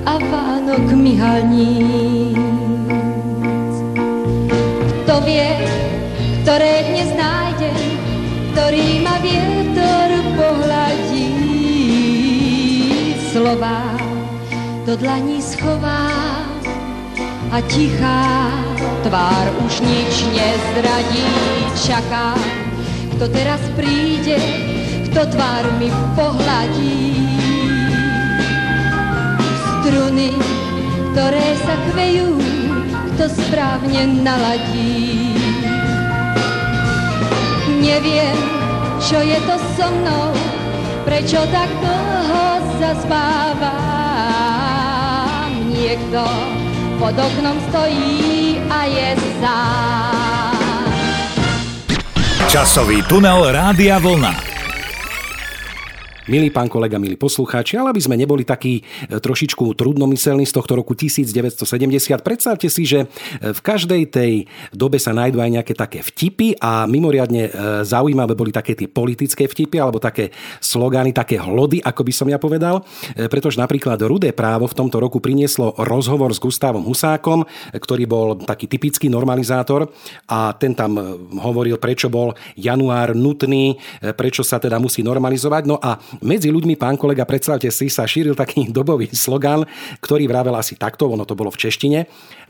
a 0.08 0.15
Vánok 0.24 0.96
myhalníc. 0.96 2.39
Kto 5.03 5.20
vie, 5.27 5.67
ktoré 6.48 6.88
dnes 6.96 7.12
nájdem, 7.12 7.75
ktorý 8.56 9.03
ma 9.03 9.20
vietor 9.20 10.15
pohľadí. 10.39 11.27
Slova 13.36 13.87
do 14.88 14.96
dlaní 14.96 15.41
schová 15.41 16.08
a 17.51 17.62
tichá 17.67 18.24
tvár 19.03 19.46
už 19.67 19.84
nič 19.84 20.13
nezradí. 20.32 21.27
Čaká, 21.75 22.39
kto 23.12 23.27
teraz 23.27 23.60
príde, 23.75 24.39
kto 25.12 25.27
tvár 25.27 25.67
mi 25.75 25.91
pohľadí. 26.15 27.20
Struny, 29.60 30.32
ktoré 31.12 31.48
sa 31.67 31.75
chvejú, 31.91 32.39
kto 33.12 33.27
správne 33.27 34.24
naladí. 34.24 35.36
Neviem, 37.84 38.39
čo 39.03 39.20
je 39.20 39.36
to 39.51 39.56
so 39.75 39.91
mnou, 39.91 40.32
prečo 41.03 41.44
tak 41.51 41.67
dlho 41.84 42.48
zaspávam 42.79 43.97
niekto 45.78 46.26
pod 46.98 47.14
oknom 47.14 47.58
stojí 47.70 48.58
a 48.66 48.80
je 48.90 49.10
sám. 49.38 50.90
Časový 52.50 53.06
tunel 53.06 53.54
Rádia 53.54 54.02
Vlna. 54.02 54.47
Milý 56.28 56.52
pán 56.52 56.68
kolega, 56.68 57.00
milí 57.00 57.16
poslucháči, 57.16 57.80
ale 57.80 57.96
aby 57.96 58.04
sme 58.04 58.20
neboli 58.20 58.44
takí 58.44 58.84
e, 58.84 59.16
trošičku 59.16 59.80
trudnomyselní 59.80 60.44
z 60.44 60.60
tohto 60.60 60.76
roku 60.76 60.92
1970, 60.92 61.64
predstavte 62.20 62.68
si, 62.68 62.84
že 62.84 63.08
e, 63.08 63.56
v 63.56 63.60
každej 63.64 64.12
tej 64.12 64.44
dobe 64.76 65.00
sa 65.00 65.16
nájdú 65.16 65.40
aj 65.40 65.56
nejaké 65.56 65.72
také 65.72 66.04
vtipy 66.04 66.60
a 66.60 66.84
mimoriadne 66.84 67.48
e, 67.48 67.52
zaujímavé 67.88 68.36
boli 68.36 68.52
také 68.52 68.76
tie 68.76 68.92
politické 68.92 69.48
vtipy 69.48 69.80
alebo 69.80 70.04
také 70.04 70.36
slogány, 70.60 71.16
také 71.16 71.40
hlody, 71.40 71.80
ako 71.80 72.04
by 72.04 72.12
som 72.12 72.28
ja 72.28 72.36
povedal, 72.36 72.84
pretože 73.32 73.56
napríklad 73.56 73.96
Rudé 74.04 74.36
právo 74.36 74.68
v 74.68 74.76
tomto 74.76 75.00
roku 75.00 75.24
prinieslo 75.24 75.80
rozhovor 75.80 76.36
s 76.36 76.44
Gustavom 76.44 76.84
Husákom, 76.84 77.48
ktorý 77.72 78.04
bol 78.04 78.28
taký 78.44 78.68
typický 78.68 79.08
normalizátor 79.08 79.88
a 80.28 80.52
ten 80.60 80.76
tam 80.76 81.00
hovoril, 81.40 81.80
prečo 81.80 82.12
bol 82.12 82.36
január 82.60 83.16
nutný, 83.16 83.80
prečo 84.20 84.44
sa 84.44 84.60
teda 84.60 84.76
musí 84.76 85.00
normalizovať. 85.08 85.64
No 85.64 85.80
a 85.80 85.96
medzi 86.22 86.54
ľuďmi, 86.54 86.76
pán 86.78 87.00
kolega, 87.00 87.26
predstavte 87.26 87.72
si, 87.72 87.88
sa 87.88 88.06
šíril 88.06 88.36
taký 88.36 88.70
dobový 88.78 89.10
slogan, 89.16 89.66
ktorý 90.04 90.30
vravel 90.30 90.56
asi 90.58 90.76
takto, 90.76 91.10
ono 91.10 91.26
to 91.26 91.38
bolo 91.38 91.50
v 91.50 91.62
češtine. 91.68 92.00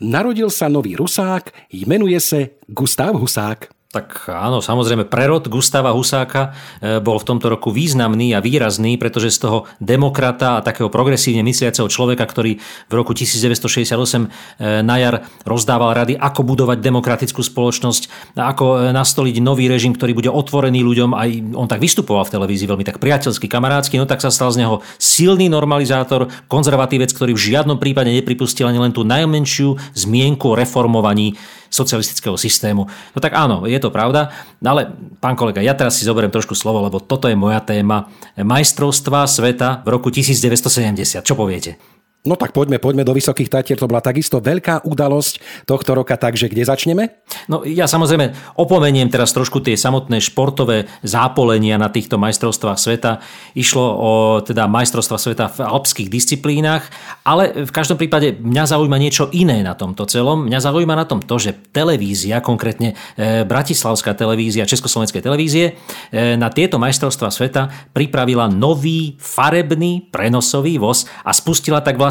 Narodil 0.04 0.50
sa 0.52 0.68
nový 0.68 0.98
Rusák, 0.98 1.72
jmenuje 1.72 2.18
sa 2.20 2.40
Gustav 2.68 3.16
Husák. 3.16 3.77
Tak 3.88 4.28
áno, 4.28 4.60
samozrejme, 4.60 5.08
prerod 5.08 5.48
Gustava 5.48 5.96
Husáka 5.96 6.52
e, 6.76 7.00
bol 7.00 7.16
v 7.16 7.24
tomto 7.24 7.48
roku 7.48 7.72
významný 7.72 8.36
a 8.36 8.44
výrazný, 8.44 9.00
pretože 9.00 9.32
z 9.32 9.48
toho 9.48 9.58
demokrata 9.80 10.60
a 10.60 10.64
takého 10.64 10.92
progresívne 10.92 11.40
mysliaceho 11.40 11.88
človeka, 11.88 12.28
ktorý 12.28 12.60
v 12.60 12.92
roku 12.92 13.16
1968 13.16 13.88
e, 13.88 14.84
na 14.84 14.96
jar 15.00 15.24
rozdával 15.48 15.96
rady, 15.96 16.20
ako 16.20 16.44
budovať 16.44 16.84
demokratickú 16.84 17.40
spoločnosť, 17.40 18.36
ako 18.36 18.92
e, 18.92 18.92
nastoliť 18.92 19.40
nový 19.40 19.72
režim, 19.72 19.96
ktorý 19.96 20.12
bude 20.12 20.28
otvorený 20.28 20.84
ľuďom, 20.84 21.16
aj 21.16 21.56
on 21.56 21.64
tak 21.64 21.80
vystupoval 21.80 22.28
v 22.28 22.36
televízii 22.36 22.68
veľmi 22.68 22.84
tak 22.84 23.00
priateľsky, 23.00 23.48
kamarádsky, 23.48 23.96
no 23.96 24.04
tak 24.04 24.20
sa 24.20 24.28
stal 24.28 24.52
z 24.52 24.68
neho 24.68 24.84
silný 25.00 25.48
normalizátor, 25.48 26.28
konzervatívec, 26.44 27.08
ktorý 27.08 27.32
v 27.32 27.56
žiadnom 27.56 27.80
prípade 27.80 28.12
nepripustil 28.12 28.68
ani 28.68 28.84
len 28.84 28.92
tú 28.92 29.00
najmenšiu 29.08 29.80
zmienku 29.96 30.52
o 30.52 30.58
reformovaní 30.60 31.40
socialistického 31.70 32.36
systému. 32.36 32.88
No 32.88 33.18
tak 33.20 33.36
áno, 33.36 33.68
je 33.68 33.77
to 33.82 33.90
pravda, 33.90 34.30
ale 34.62 34.90
pán 35.18 35.34
kolega, 35.34 35.62
ja 35.64 35.74
teraz 35.74 35.98
si 35.98 36.06
zoberiem 36.06 36.30
trošku 36.30 36.54
slovo, 36.54 36.82
lebo 36.84 37.02
toto 37.02 37.26
je 37.26 37.38
moja 37.38 37.58
téma. 37.62 38.10
Majstrovstva 38.38 39.26
sveta 39.26 39.82
v 39.82 39.88
roku 39.90 40.10
1970. 40.14 41.22
Čo 41.22 41.34
poviete? 41.34 41.97
No 42.26 42.34
tak 42.34 42.50
poďme, 42.50 42.82
poďme 42.82 43.06
do 43.06 43.14
Vysokých 43.14 43.46
Tatier. 43.46 43.78
To 43.78 43.86
bola 43.86 44.02
takisto 44.02 44.42
veľká 44.42 44.82
udalosť 44.82 45.64
tohto 45.70 45.94
roka, 45.94 46.18
takže 46.18 46.50
kde 46.50 46.66
začneme? 46.66 47.22
No 47.46 47.62
ja 47.62 47.86
samozrejme 47.86 48.58
opomeniem 48.58 49.06
teraz 49.06 49.30
trošku 49.30 49.62
tie 49.62 49.78
samotné 49.78 50.18
športové 50.18 50.90
zápolenia 51.06 51.78
na 51.78 51.86
týchto 51.86 52.18
majstrovstvách 52.18 52.74
sveta. 52.74 53.22
Išlo 53.54 53.86
o 53.86 54.12
teda 54.42 54.66
majstrovstva 54.66 55.14
sveta 55.14 55.46
v 55.46 55.58
alpských 55.62 56.10
disciplínach, 56.10 56.90
ale 57.22 57.64
v 57.64 57.70
každom 57.70 57.94
prípade 57.94 58.34
mňa 58.34 58.76
zaujíma 58.76 58.98
niečo 58.98 59.30
iné 59.30 59.62
na 59.62 59.78
tomto 59.78 60.02
celom. 60.10 60.50
Mňa 60.50 60.58
zaujíma 60.58 60.98
na 60.98 61.06
tom 61.06 61.22
to, 61.22 61.38
že 61.38 61.54
televízia, 61.70 62.42
konkrétne 62.42 62.98
e, 63.14 63.46
Bratislavská 63.46 64.18
televízia, 64.18 64.66
Československej 64.66 65.22
televízie, 65.22 65.78
e, 66.10 66.34
na 66.34 66.50
tieto 66.50 66.82
majstrovstvá 66.82 67.30
sveta 67.30 67.94
pripravila 67.94 68.50
nový 68.50 69.14
farebný 69.22 70.10
prenosový 70.10 70.82
voz 70.82 71.06
a 71.22 71.30
spustila 71.30 71.78
tak 71.78 71.94
vlastne 71.94 72.07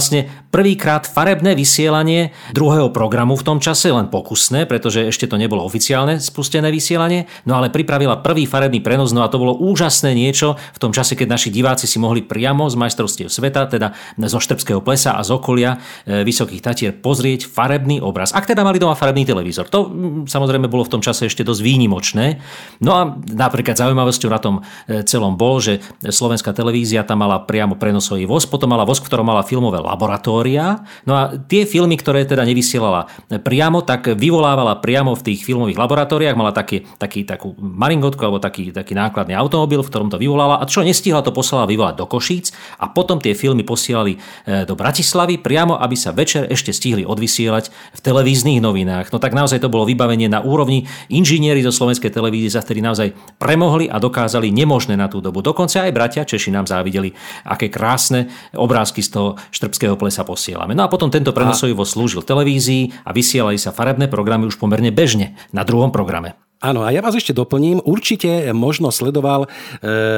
prvýkrát 0.54 1.06
farebné 1.06 1.54
vysielanie 1.54 2.32
druhého 2.54 2.90
programu 2.94 3.36
v 3.36 3.46
tom 3.46 3.58
čase, 3.58 3.92
len 3.92 4.08
pokusné, 4.08 4.70
pretože 4.70 5.06
ešte 5.06 5.28
to 5.28 5.36
nebolo 5.36 5.66
oficiálne 5.66 6.18
spustené 6.22 6.72
vysielanie, 6.72 7.28
no 7.46 7.58
ale 7.58 7.74
pripravila 7.74 8.22
prvý 8.22 8.48
farebný 8.48 8.80
prenos, 8.80 9.12
no 9.12 9.26
a 9.26 9.32
to 9.32 9.42
bolo 9.42 9.58
úžasné 9.58 10.16
niečo 10.16 10.56
v 10.74 10.82
tom 10.82 10.96
čase, 10.96 11.18
keď 11.18 11.28
naši 11.38 11.50
diváci 11.52 11.86
si 11.86 11.98
mohli 12.00 12.24
priamo 12.24 12.70
z 12.70 12.76
majstrovstiev 12.80 13.28
sveta, 13.28 13.68
teda 13.68 13.94
zo 14.28 14.40
Štrbského 14.40 14.80
plesa 14.82 15.18
a 15.18 15.22
z 15.22 15.34
okolia 15.36 15.78
e, 16.06 16.24
Vysokých 16.24 16.64
Tatier 16.64 16.92
pozrieť 16.96 17.50
farebný 17.50 18.00
obraz. 18.00 18.32
Ak 18.32 18.48
teda 18.48 18.64
mali 18.64 18.80
doma 18.82 18.96
farebný 18.98 19.28
televízor. 19.28 19.70
To 19.70 19.90
samozrejme 20.26 20.72
bolo 20.72 20.86
v 20.88 20.94
tom 20.98 21.02
čase 21.04 21.28
ešte 21.28 21.44
dosť 21.44 21.62
výnimočné. 21.62 22.40
No 22.82 22.92
a 22.96 23.02
napríklad 23.18 23.76
zaujímavosťou 23.78 24.30
na 24.32 24.40
tom 24.42 24.56
e, 24.88 25.02
celom 25.04 25.36
bol, 25.36 25.60
že 25.60 25.84
slovenská 26.02 26.52
televízia 26.52 27.04
tam 27.04 27.24
mala 27.24 27.44
priamo 27.44 27.76
prenosový 27.80 28.28
voz, 28.30 28.46
potom 28.46 28.72
mala 28.72 28.84
voz, 28.84 29.00
ktorom 29.02 29.26
mala 29.26 29.46
filmové 29.46 29.80
laboratória. 29.88 30.84
No 31.08 31.16
a 31.16 31.40
tie 31.40 31.64
filmy, 31.64 31.96
ktoré 31.96 32.28
teda 32.28 32.44
nevysielala 32.44 33.08
priamo, 33.40 33.80
tak 33.88 34.12
vyvolávala 34.20 34.84
priamo 34.84 35.16
v 35.16 35.32
tých 35.32 35.48
filmových 35.48 35.80
laboratóriách, 35.80 36.36
mala 36.36 36.52
taký, 36.52 36.84
taký, 37.00 37.24
takú 37.24 37.56
maringotku 37.58 38.20
alebo 38.20 38.44
taký, 38.44 38.76
taký 38.76 38.92
nákladný 38.92 39.34
automobil, 39.34 39.80
v 39.82 39.90
ktorom 39.90 40.12
to 40.12 40.20
vyvolala 40.20 40.60
a 40.60 40.68
čo 40.68 40.84
nestihla, 40.84 41.24
to 41.24 41.32
poslala 41.32 41.64
vyvolať 41.70 41.96
do 41.96 42.06
Košíc 42.06 42.52
a 42.84 42.92
potom 42.92 43.24
tie 43.24 43.32
filmy 43.32 43.64
posielali 43.64 44.18
e, 44.18 44.64
do 44.68 44.76
Bratislavy 44.76 45.40
priamo, 45.40 45.80
aby 45.80 45.96
sa 45.96 46.12
večer 46.12 46.52
ešte 46.52 46.76
stihli 46.76 47.08
odvysielať 47.08 47.72
v 47.72 48.00
televíznych 48.04 48.60
novinách. 48.60 49.16
No 49.16 49.24
tak 49.24 49.32
naozaj 49.32 49.64
to 49.64 49.72
bolo 49.72 49.88
vybavenie 49.88 50.28
na 50.28 50.44
úrovni 50.44 50.90
inžinieri 51.08 51.64
zo 51.64 51.72
slovenskej 51.72 52.12
televízie, 52.12 52.52
za 52.52 52.66
ktorí 52.66 52.84
naozaj 52.84 53.16
premohli 53.40 53.88
a 53.88 54.02
dokázali 54.02 54.52
nemožné 54.52 55.00
na 55.00 55.08
tú 55.08 55.24
dobu. 55.24 55.40
Dokonca 55.40 55.88
aj 55.88 55.96
bratia 55.96 56.24
Češi 56.28 56.52
nám 56.52 56.66
závideli, 56.68 57.14
aké 57.48 57.72
krásne 57.72 58.28
obrázky 58.58 59.00
z 59.06 59.14
toho 59.14 59.30
štrbského 59.78 59.94
plesa 59.94 60.26
posielame. 60.26 60.74
No 60.74 60.82
a 60.82 60.90
potom 60.90 61.14
tento 61.14 61.30
prenosovivo 61.30 61.86
slúžil 61.86 62.26
televízii 62.26 63.06
a 63.06 63.14
vysielali 63.14 63.62
sa 63.62 63.70
farebné 63.70 64.10
programy 64.10 64.50
už 64.50 64.58
pomerne 64.58 64.90
bežne 64.90 65.38
na 65.54 65.62
druhom 65.62 65.94
programe. 65.94 66.34
Áno, 66.58 66.82
a 66.82 66.90
ja 66.90 67.06
vás 67.06 67.14
ešte 67.14 67.38
doplním. 67.38 67.86
Určite 67.86 68.50
možno 68.50 68.90
sledoval 68.90 69.46
e, 69.46 69.48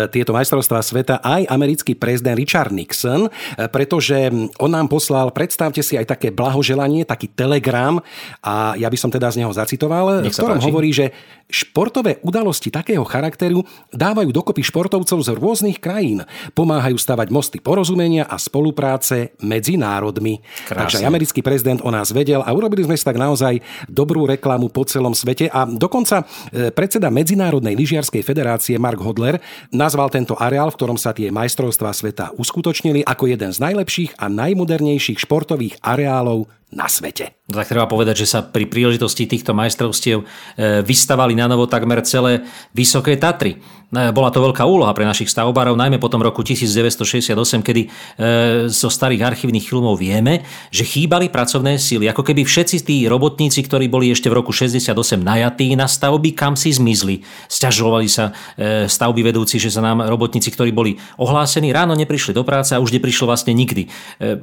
tieto 0.07 0.31
majstrovstvá 0.31 0.79
sveta 0.79 1.19
aj 1.19 1.51
americký 1.51 1.99
prezident 1.99 2.39
Richard 2.39 2.71
Nixon, 2.71 3.27
e, 3.27 3.29
pretože 3.67 4.31
on 4.55 4.71
nám 4.71 4.87
poslal, 4.87 5.35
predstavte 5.35 5.83
si, 5.83 5.99
aj 5.99 6.15
také 6.15 6.31
blahoželanie, 6.31 7.03
taký 7.03 7.27
telegram 7.35 7.99
a 8.39 8.71
ja 8.79 8.87
by 8.87 8.95
som 8.95 9.11
teda 9.11 9.27
z 9.35 9.43
neho 9.43 9.51
zacitoval, 9.51 10.23
v 10.23 10.31
ktorom 10.31 10.63
páči. 10.63 10.67
hovorí, 10.71 10.89
že 10.95 11.11
športové 11.50 12.22
udalosti 12.22 12.70
takého 12.70 13.01
charakteru 13.03 13.65
dávajú 13.89 14.29
dokopy 14.29 14.62
športovcov 14.63 15.20
z 15.25 15.29
rôznych 15.34 15.77
krajín, 15.82 16.24
pomáhajú 16.53 16.96
stavať 16.96 17.27
mosty 17.34 17.58
porozumenia 17.58 18.29
a 18.29 18.38
spolupráce 18.38 19.34
medzi 19.41 19.75
národmi. 19.75 20.39
Krásne. 20.70 20.79
Takže 20.86 20.96
aj 21.01 21.10
americký 21.10 21.41
prezident 21.41 21.82
o 21.82 21.89
nás 21.89 22.13
vedel 22.13 22.46
a 22.46 22.50
urobili 22.53 22.86
sme 22.86 22.96
si 22.96 23.03
tak 23.03 23.18
naozaj 23.18 23.60
dobrú 23.89 24.29
reklamu 24.29 24.70
po 24.70 24.86
celom 24.86 25.18
svete 25.18 25.50
a 25.50 25.65
dokonca 25.65 26.29
E, 26.50 26.70
predseda 26.74 27.10
Medzinárodnej 27.13 27.74
lyžiarskej 27.77 28.22
federácie 28.25 28.75
Mark 28.82 29.00
Hodler 29.01 29.41
nazval 29.74 30.10
tento 30.10 30.38
areál, 30.38 30.70
v 30.74 30.77
ktorom 30.77 30.98
sa 30.98 31.13
tie 31.13 31.29
majstrovstvá 31.34 31.91
sveta 31.94 32.32
uskutočnili, 32.38 33.06
ako 33.06 33.29
jeden 33.29 33.51
z 33.53 33.60
najlepších 33.62 34.18
a 34.18 34.29
najmodernejších 34.29 35.22
športových 35.22 35.79
areálov 35.82 36.50
na 36.69 36.85
svete. 36.85 37.33
No 37.49 37.57
tak 37.57 37.73
treba 37.73 37.89
povedať, 37.89 38.25
že 38.25 38.29
sa 38.29 38.45
pri 38.45 38.69
príležitosti 38.69 39.25
týchto 39.25 39.57
majstrovstiev 39.57 40.21
e, 40.21 40.25
vystavali 40.85 41.33
na 41.33 41.49
novo 41.49 41.65
takmer 41.65 42.05
celé 42.05 42.45
Vysoké 42.77 43.17
Tatry. 43.17 43.57
E, 43.89 44.13
bola 44.13 44.29
to 44.29 44.38
veľká 44.38 44.62
úloha 44.69 44.93
pre 44.93 45.01
našich 45.01 45.34
stavbárov, 45.34 45.74
najmä 45.74 45.98
po 45.98 46.13
tom 46.13 46.22
roku 46.22 46.46
1968, 46.46 47.34
kedy 47.65 47.81
e, 47.81 47.89
zo 48.69 48.86
starých 48.86 49.34
archívnych 49.34 49.65
filmov 49.65 49.98
vieme, 49.98 50.46
že 50.69 50.86
chýbali 50.86 51.34
pracovné 51.34 51.81
síly. 51.81 52.05
Ako 52.05 52.22
keby 52.22 52.46
všetci 52.46 52.86
tí 52.86 53.10
robotníci, 53.10 53.65
ktorí 53.65 53.89
boli 53.89 54.13
ešte 54.13 54.29
v 54.29 54.38
roku 54.46 54.53
68 54.53 54.93
najatí 55.17 55.74
na 55.74 55.89
stavby, 55.89 56.38
kam 56.38 56.53
si 56.53 56.69
zmizli. 56.69 57.25
Sťažovali 57.50 58.05
sa 58.05 58.31
stavby 58.86 59.25
vedúci, 59.25 59.58
že 59.58 59.74
sa 59.74 59.81
nám 59.81 60.05
robotníci, 60.05 60.53
ktorí 60.53 60.69
boli 60.69 61.01
ohlásení, 61.17 61.74
ráno 61.74 61.98
neprišli 61.98 62.38
do 62.38 62.46
práce 62.46 62.77
a 62.77 62.81
už 62.81 62.93
neprišlo 62.93 63.25
vlastne 63.25 63.58
nikdy. 63.58 63.89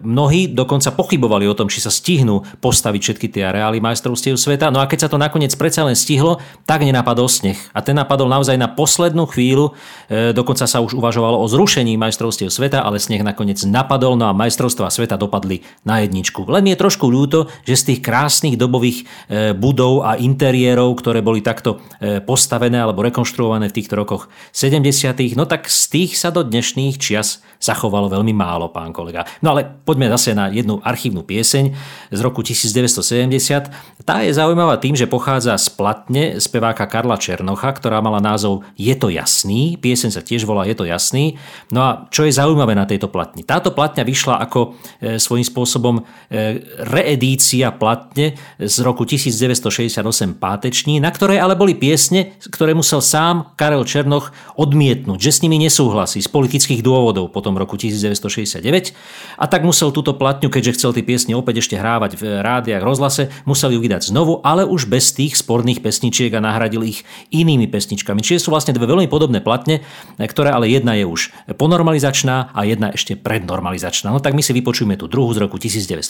Mnohí 0.03 0.50
dokonca 0.50 0.91
pochybovali 0.91 1.47
o 1.47 1.55
tom, 1.55 1.71
či 1.71 1.79
sa 1.79 1.93
stihnú 1.93 2.43
postaviť 2.59 3.00
všetky 3.03 3.26
tie 3.31 3.47
areály 3.47 3.79
majstrovstiev 3.79 4.35
sveta. 4.41 4.75
No 4.75 4.83
a 4.83 4.91
keď 4.91 5.07
sa 5.07 5.12
to 5.12 5.21
nakoniec 5.21 5.55
predsa 5.55 5.87
len 5.87 5.95
stihlo, 5.95 6.43
tak 6.67 6.83
nenapadol 6.83 7.31
sneh. 7.31 7.59
A 7.76 7.81
ten 7.85 7.95
napadol 7.95 8.26
naozaj 8.26 8.59
na 8.59 8.71
poslednú 8.71 9.29
chvíľu. 9.37 9.76
E, 10.09 10.33
dokonca 10.33 10.64
sa 10.64 10.81
už 10.81 10.97
uvažovalo 10.97 11.37
o 11.37 11.47
zrušení 11.47 12.00
majstrovstiev 12.00 12.49
sveta, 12.49 12.81
ale 12.81 12.97
sneh 12.97 13.21
nakoniec 13.21 13.61
napadol, 13.69 14.16
no 14.16 14.33
a 14.33 14.33
majstrovstvá 14.33 14.88
sveta 14.88 15.21
dopadli 15.21 15.61
na 15.85 16.00
jedničku. 16.00 16.49
Len 16.49 16.73
je 16.73 16.81
trošku 16.81 17.05
ľúto, 17.12 17.52
že 17.69 17.76
z 17.76 17.83
tých 17.93 18.00
krásnych 18.00 18.57
dobových 18.57 19.05
e, 19.28 19.52
budov 19.52 20.09
a 20.09 20.16
interiérov, 20.16 20.97
ktoré 20.97 21.21
boli 21.21 21.45
takto 21.45 21.85
e, 22.00 22.25
postavené 22.25 22.81
alebo 22.81 23.05
rekonštruované 23.05 23.69
v 23.69 23.76
týchto 23.76 24.00
rokoch 24.00 24.33
70. 24.57 25.37
No 25.37 25.45
tak 25.45 25.69
z 25.69 25.93
tých 25.93 26.16
sa 26.16 26.33
do 26.33 26.40
dnešných 26.40 26.97
čias 26.97 27.45
zachovalo 27.61 28.09
veľmi 28.09 28.33
málo, 28.33 28.73
pán 28.73 28.95
kolega. 28.95 29.28
No 29.45 29.52
ale 29.52 29.66
poďme 29.66 30.09
zase 30.12 30.33
na 30.33 30.49
jednu 30.49 30.81
archívnu 30.81 31.26
pieseň 31.26 31.64
z 32.12 32.21
roku 32.23 32.40
1970. 32.40 34.07
Tá 34.07 34.23
je 34.23 34.33
zaujímavá 34.33 34.78
tým, 34.78 34.95
že 34.95 35.11
pochádza 35.11 35.59
z 35.59 35.69
platne 35.75 36.38
speváka 36.38 36.87
Karla 36.87 37.19
Černocha, 37.19 37.73
ktorá 37.75 37.99
mala 37.99 38.23
názov 38.23 38.62
Je 38.78 38.95
to 38.95 39.11
jasný. 39.26 39.75
Pieseň 39.83 40.14
sa 40.14 40.23
tiež 40.23 40.47
volá 40.47 40.62
Je 40.71 40.78
to 40.78 40.87
jasný. 40.87 41.35
No 41.75 41.83
a 41.83 41.90
čo 42.14 42.23
je 42.23 42.30
zaujímavé 42.30 42.78
na 42.78 42.87
tejto 42.87 43.11
platni? 43.11 43.42
Táto 43.42 43.75
platňa 43.75 44.06
vyšla 44.06 44.38
ako 44.38 44.78
e, 45.02 45.18
svojím 45.18 45.42
spôsobom 45.42 45.99
e, 45.99 46.62
reedícia 46.87 47.75
platne 47.75 48.38
z 48.62 48.76
roku 48.87 49.02
1968 49.02 49.99
páteční, 50.38 51.02
na 51.02 51.11
ktorej 51.11 51.42
ale 51.42 51.59
boli 51.59 51.75
piesne, 51.75 52.38
ktoré 52.38 52.71
musel 52.71 53.02
sám 53.02 53.59
Karel 53.59 53.83
Černoch 53.83 54.30
odmietnúť, 54.54 55.18
že 55.18 55.35
s 55.35 55.42
nimi 55.42 55.59
nesúhlasí 55.59 56.23
z 56.23 56.30
politických 56.30 56.87
dôvodov 56.87 57.35
po 57.35 57.42
tom 57.42 57.59
roku 57.59 57.75
1969 57.75 58.95
a 59.42 59.45
tak 59.50 59.66
musel 59.66 59.90
túto 59.90 60.14
platňu, 60.14 60.54
keďže 60.54 60.78
chcel 60.78 60.90
tie 60.95 61.02
piesne 61.02 61.35
opäť 61.35 61.66
ešte 61.66 61.75
hrávať 61.75 62.14
v 62.14 62.23
rádiách, 62.47 62.87
rozhlase, 62.87 63.35
musel 63.42 63.75
ju 63.75 63.83
vydať 63.83 64.14
znovu, 64.14 64.38
ale 64.47 64.62
už 64.62 64.87
bez 64.87 65.11
tých 65.11 65.35
sporných 65.35 65.83
pesničiek 65.83 66.30
a 66.30 66.45
nahradil 66.45 66.87
ich 66.87 67.02
inými 67.35 67.66
pesničkami. 67.66 68.23
Čiže 68.23 68.47
sú 68.47 68.54
vlastne 68.54 68.76
dve 68.76 68.87
veľmi 68.87 69.09
podobné 69.16 69.40
platne, 69.40 69.80
ktoré 70.20 70.52
ale 70.52 70.68
jedna 70.68 70.92
je 70.92 71.08
už 71.08 71.32
ponormalizačná 71.56 72.52
a 72.52 72.61
jedna 72.68 72.92
ešte 72.92 73.16
prednormalizačná. 73.16 74.12
No 74.12 74.20
tak 74.20 74.37
my 74.37 74.44
si 74.44 74.52
vypočujeme 74.52 75.00
tú 75.00 75.08
druhú 75.08 75.32
z 75.32 75.40
roku 75.40 75.56
1970. 75.56 76.04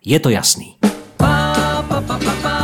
Je 0.00 0.16
to 0.16 0.32
jasný. 0.32 0.80
Pa, 1.20 1.52
pa, 1.84 2.00
pa, 2.00 2.16
pa, 2.16 2.34
pa. 2.40 2.56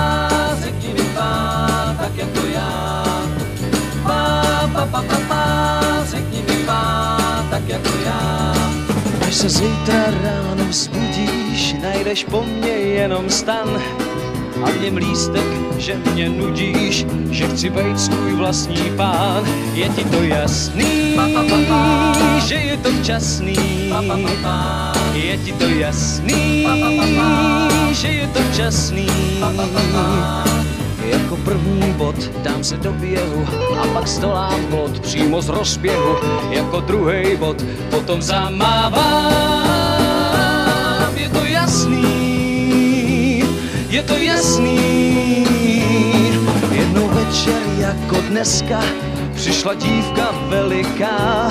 Až 9.33 9.35
se 9.35 9.49
zítra 9.49 10.05
ráno 10.23 10.65
vzbudíš, 10.69 11.77
najdeš 11.83 12.25
po 12.25 12.43
mně 12.45 12.69
jenom 12.69 13.31
stan 13.31 13.83
a 14.65 14.71
v 14.71 14.81
něm 14.81 14.97
lístek, 14.97 15.45
že 15.79 15.97
mě 16.13 16.29
nudíš, 16.29 17.07
že 17.31 17.49
chci 17.49 17.71
být 17.71 18.01
svůj 18.01 18.33
vlastní 18.35 18.93
pán. 18.97 19.45
Je 19.75 19.89
ti 19.89 20.05
to 20.05 20.23
jasný, 20.23 21.17
že 22.47 22.55
je 22.55 22.77
to 22.77 22.93
včasný, 22.93 23.57
je 25.15 25.37
ti 25.39 25.53
to 25.53 25.65
jasný, 25.65 26.67
že 27.93 28.09
je 28.09 28.27
to 28.27 28.41
včasný. 28.53 29.07
Jako 31.03 31.37
první 31.37 31.93
bod 31.93 32.17
dám 32.43 32.65
se 32.65 32.77
do 32.77 32.93
běhu 32.93 33.47
a 33.83 33.87
pak 33.93 34.09
stolám 34.09 34.67
plot 34.71 35.01
přímo 35.01 35.43
z 35.43 35.49
rozběhu. 35.49 36.17
Jako 36.51 36.81
druhý 36.81 37.37
bod 37.37 37.65
potom 37.91 38.23
zamávám. 38.23 39.33
Je 41.17 41.29
to 41.29 41.45
jasný, 41.45 42.22
je 43.93 44.03
to 44.03 44.17
jasný. 44.17 45.47
Jednou 46.71 47.09
večer 47.09 47.63
jako 47.79 48.17
dneska 48.29 48.81
přišla 49.35 49.75
dívka 49.75 50.33
veliká 50.49 51.49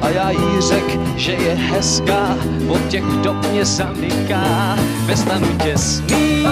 a 0.00 0.08
já 0.08 0.30
jí 0.30 0.60
řek, 0.60 0.98
že 1.16 1.32
je 1.32 1.54
hezká, 1.54 2.36
od 2.68 2.88
těch 2.88 3.04
dob 3.04 3.36
mě 3.52 3.64
zamyká 3.64 4.76
ve 5.04 5.16
stanu 5.16 5.46
těsným, 5.62 6.48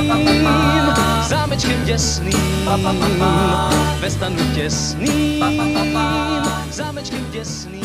zámečkem 1.28 1.84
děsným, 1.84 2.68
ve 4.00 4.10
stanu 4.10 4.36
těsným, 4.54 5.44
zámečkem 6.70 7.26
děsným. 7.30 7.84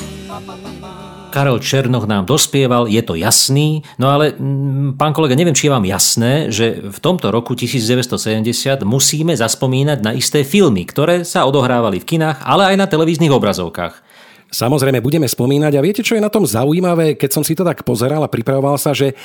Karel 1.29 1.61
Černoch 1.61 2.09
nám 2.09 2.25
dospieval, 2.25 2.89
je 2.89 2.99
to 3.05 3.13
jasný, 3.13 3.85
no 4.01 4.09
ale 4.09 4.33
mm, 4.33 4.97
pán 4.97 5.13
kolega, 5.13 5.37
neviem, 5.37 5.53
či 5.55 5.69
je 5.69 5.75
vám 5.77 5.85
jasné, 5.85 6.49
že 6.49 6.81
v 6.81 6.99
tomto 6.99 7.29
roku 7.29 7.53
1970 7.53 8.83
musíme 8.83 9.37
zaspomínať 9.37 9.99
na 10.01 10.11
isté 10.17 10.41
filmy, 10.41 10.83
ktoré 10.89 11.21
sa 11.23 11.45
odohrávali 11.45 12.01
v 12.01 12.17
kinách, 12.17 12.41
ale 12.41 12.73
aj 12.73 12.75
na 12.75 12.87
televíznych 12.89 13.31
obrazovkách. 13.31 14.08
Samozrejme, 14.49 14.97
budeme 15.05 15.29
spomínať 15.29 15.77
a 15.77 15.85
viete, 15.85 16.01
čo 16.01 16.17
je 16.17 16.25
na 16.25 16.33
tom 16.33 16.41
zaujímavé, 16.41 17.13
keď 17.13 17.37
som 17.37 17.43
si 17.45 17.53
to 17.53 17.61
tak 17.61 17.85
pozeral 17.85 18.25
a 18.25 18.33
pripravoval 18.33 18.81
sa, 18.81 18.97
že 18.97 19.13
e, 19.13 19.15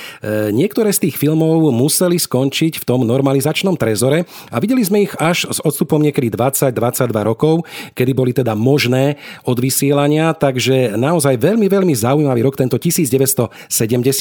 niektoré 0.53 0.93
z 0.93 1.09
tých 1.09 1.17
filmov 1.17 1.73
museli 1.73 2.21
skončiť 2.21 2.77
v 2.77 2.85
tom 2.85 3.09
normalizačnom 3.09 3.73
trezore 3.81 4.29
a 4.53 4.57
videli 4.61 4.85
sme 4.85 5.09
ich 5.09 5.17
až 5.17 5.49
s 5.49 5.65
odstupom 5.65 6.05
niekedy 6.05 6.29
20-22 6.29 7.09
rokov, 7.25 7.65
kedy 7.97 8.13
boli 8.13 8.37
teda 8.37 8.53
možné 8.53 9.17
od 9.49 9.57
vysielania, 9.57 10.37
takže 10.37 10.93
naozaj 11.01 11.41
veľmi, 11.41 11.73
veľmi 11.73 11.97
zaujímavý 11.97 12.45
rok 12.45 12.61
tento 12.61 12.77
1970, 12.77 13.49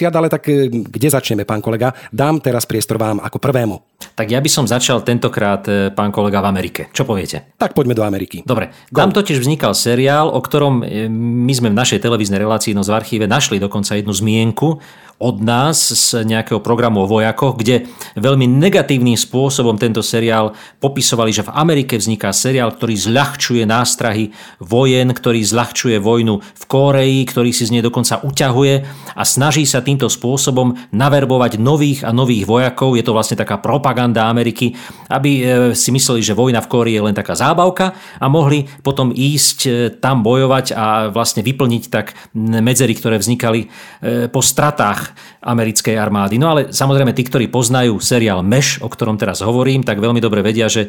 ale 0.07 0.31
tak 0.31 0.47
e, 0.47 0.71
kde 0.71 1.07
začneme, 1.11 1.43
pán 1.43 1.59
kolega? 1.59 1.91
Dám 2.15 2.39
teraz 2.39 2.63
priestor 2.63 2.95
vám 2.95 3.19
ako 3.19 3.43
prvému. 3.43 3.92
Tak 4.11 4.27
ja 4.27 4.43
by 4.43 4.49
som 4.51 4.65
začal 4.67 5.01
tentokrát, 5.07 5.63
e, 5.71 5.89
pán 5.95 6.11
kolega, 6.11 6.43
v 6.43 6.51
Amerike. 6.51 6.81
Čo 6.91 7.07
poviete? 7.07 7.55
Tak 7.55 7.71
poďme 7.71 7.95
do 7.95 8.03
Ameriky. 8.03 8.43
Dobre, 8.43 8.75
tam 8.91 9.15
totiž 9.15 9.39
vznikal 9.39 9.71
seriál, 9.71 10.27
o 10.27 10.39
ktorom 10.43 10.83
e, 10.83 11.07
my 11.11 11.53
sme 11.55 11.71
v 11.71 11.79
našej 11.79 12.03
televíznej 12.03 12.41
relácii 12.41 12.75
no 12.75 12.83
z 12.83 12.91
archíve 12.91 13.25
našli 13.29 13.57
dokonca 13.57 13.95
jednu 13.95 14.11
zmienku 14.11 14.81
od 15.21 15.39
nás 15.39 15.77
z 15.79 16.25
nejakého 16.25 16.59
programu 16.59 17.05
o 17.05 17.09
vojakoch, 17.09 17.57
kde 17.59 17.85
veľmi 18.17 18.49
negatívnym 18.49 19.15
spôsobom 19.15 19.77
tento 19.77 20.01
seriál 20.01 20.51
popisovali, 20.81 21.31
že 21.31 21.47
v 21.47 21.53
Amerike 21.53 21.95
vzniká 21.95 22.33
seriál, 22.35 22.73
ktorý 22.75 22.95
zľahčuje 22.97 23.63
nástrahy 23.63 24.33
vojen, 24.59 25.13
ktorý 25.13 25.41
zľahčuje 25.45 25.97
vojnu 26.01 26.41
v 26.41 26.63
Kóreji, 26.65 27.19
ktorý 27.29 27.49
si 27.55 27.69
z 27.69 27.79
nej 27.79 27.83
dokonca 27.85 28.19
uťahuje 28.25 28.75
a 29.13 29.23
snaží 29.23 29.63
sa 29.63 29.85
týmto 29.85 30.09
spôsobom 30.09 30.75
naverbovať 30.91 31.61
nových 31.61 32.01
a 32.03 32.11
nových 32.11 32.43
vojakov. 32.49 32.97
Je 32.97 33.05
to 33.05 33.15
vlastne 33.15 33.39
taká 33.39 33.61
propaganda 33.61 34.27
Ameriky, 34.27 34.75
aby 35.13 35.31
e, 35.37 35.43
si 35.77 35.93
mysleli, 35.93 36.25
že 36.25 36.33
vojna 36.33 36.57
v 36.65 36.71
Kórii 36.73 36.97
je 36.97 37.05
len 37.05 37.13
taká 37.13 37.37
zábavka 37.37 37.93
a 38.17 38.25
mohli 38.25 38.65
potom 38.81 39.13
ísť 39.13 39.59
e, 39.63 39.69
tam 39.93 40.25
bojovať 40.25 40.73
a 40.73 41.13
vlastne 41.13 41.45
vyplniť 41.45 41.83
tak 41.93 42.17
medzery, 42.33 42.97
ktoré 42.97 43.21
vznikali 43.21 43.61
e, 43.61 44.27
po 44.33 44.41
stratách 44.41 45.13
americkej 45.45 45.93
armády. 45.93 46.41
No 46.41 46.57
ale 46.57 46.73
samozrejme 46.73 47.13
tí, 47.13 47.21
ktorí 47.21 47.53
poznajú 47.53 48.01
seriál 48.01 48.41
Meš, 48.41 48.81
o 48.81 48.89
ktorom 48.89 49.21
teraz 49.21 49.45
hovorím, 49.45 49.85
tak 49.85 50.01
veľmi 50.01 50.17
dobre 50.23 50.39
vedia, 50.39 50.71
že 50.71 50.87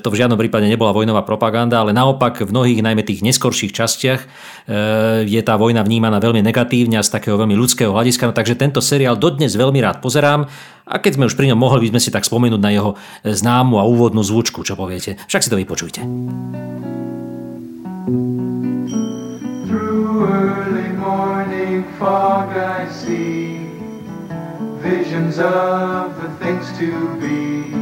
to 0.00 0.08
v 0.08 0.18
žiadnom 0.24 0.40
prípade 0.40 0.64
nebola 0.64 0.96
vojnová 0.96 1.20
propaganda, 1.20 1.84
ale 1.84 1.92
naopak 1.92 2.48
v 2.48 2.48
mnohých, 2.48 2.80
najmä 2.80 3.04
tých 3.04 3.20
neskorších 3.20 3.76
častiach, 3.76 4.24
je 5.28 5.40
tá 5.44 5.54
vojna 5.60 5.84
vnímaná 5.84 6.16
veľmi 6.16 6.40
negatívne 6.40 6.96
a 6.96 7.04
z 7.04 7.12
takého 7.12 7.36
veľmi 7.36 7.52
ľudského 7.52 7.92
hľadiska. 7.92 8.24
No, 8.24 8.32
takže 8.32 8.56
tento 8.56 8.80
seriál 8.80 9.20
dodnes 9.20 9.52
veľmi 9.52 9.84
rád 9.84 10.00
pozerám 10.00 10.48
a 10.84 11.00
keď 11.00 11.16
sme 11.16 11.28
už 11.28 11.36
pri 11.36 11.48
ňom 11.52 11.58
mohli 11.58 11.88
by 11.88 11.96
sme 11.96 12.00
si 12.00 12.12
tak 12.12 12.28
spomenúť 12.28 12.60
na 12.60 12.70
jeho 12.72 12.92
známu 13.24 13.80
a 13.80 13.88
úvodnú 13.88 14.20
zvučku, 14.20 14.60
čo 14.60 14.76
poviete. 14.76 15.16
Však 15.28 15.42
si 15.44 15.50
to 15.52 15.60
vypočujte. 15.60 16.00
Visions 24.84 25.40
of 25.40 26.12
the 26.20 26.28
things 26.44 26.68
to 26.76 26.92
be, 27.16 27.72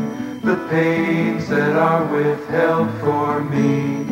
the 0.46 0.54
pains 0.70 1.50
that 1.50 1.74
are 1.74 2.06
withheld 2.06 2.86
for 3.02 3.42
me. 3.42 4.06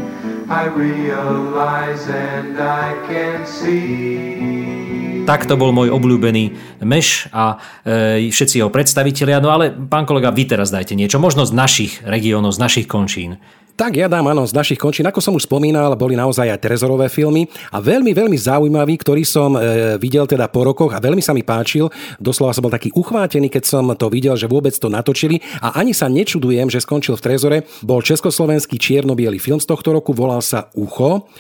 I 0.51 0.67
realize 0.67 2.09
and 2.09 2.59
I 2.59 2.99
can 3.07 3.47
see. 3.47 4.60
Tak 5.31 5.47
to 5.47 5.55
bol 5.55 5.71
môj 5.71 5.95
obľúbený 5.95 6.59
Meš 6.83 7.31
a 7.31 7.55
e, 7.87 8.35
všetci 8.35 8.59
jeho 8.59 8.67
predstavitelia. 8.67 9.39
No 9.39 9.55
ale, 9.55 9.71
pán 9.71 10.03
kolega, 10.03 10.35
vy 10.35 10.43
teraz 10.43 10.75
dajte 10.75 10.99
niečo. 10.99 11.23
Možno 11.23 11.47
z 11.47 11.55
našich 11.55 12.03
regiónov, 12.03 12.51
z 12.51 12.59
našich 12.59 12.91
končín. 12.91 13.39
Tak 13.79 13.95
ja 13.95 14.11
dám, 14.11 14.27
áno, 14.27 14.43
z 14.43 14.51
našich 14.51 14.83
končín. 14.83 15.07
Ako 15.07 15.23
som 15.23 15.39
už 15.39 15.47
spomínal, 15.47 15.95
boli 15.95 16.19
naozaj 16.19 16.51
aj 16.51 16.67
trezorové 16.67 17.07
filmy 17.07 17.47
a 17.71 17.79
veľmi, 17.79 18.11
veľmi 18.11 18.35
zaujímavý, 18.35 18.99
ktorý 18.99 19.23
som 19.23 19.55
e, 19.55 19.95
videl 20.03 20.27
teda 20.27 20.51
po 20.51 20.67
rokoch 20.67 20.91
a 20.91 20.99
veľmi 20.99 21.23
sa 21.23 21.31
mi 21.31 21.47
páčil. 21.47 21.87
Doslova 22.19 22.51
som 22.51 22.67
bol 22.67 22.75
taký 22.75 22.91
uchvátený, 22.91 23.55
keď 23.55 23.71
som 23.71 23.87
to 23.95 24.11
videl, 24.11 24.35
že 24.35 24.51
vôbec 24.51 24.75
to 24.75 24.91
natočili 24.91 25.39
a 25.63 25.79
ani 25.79 25.95
sa 25.95 26.11
nečudujem, 26.11 26.67
že 26.67 26.83
skončil 26.83 27.15
v 27.15 27.23
trezore. 27.23 27.59
Bol 27.87 28.03
československý 28.03 28.83
čierno 28.83 29.15
film 29.39 29.63
z 29.63 29.67
tohto 29.71 29.95
roku, 29.95 30.11
volal 30.11 30.43
sa 30.43 30.75
Ucho 30.75 31.31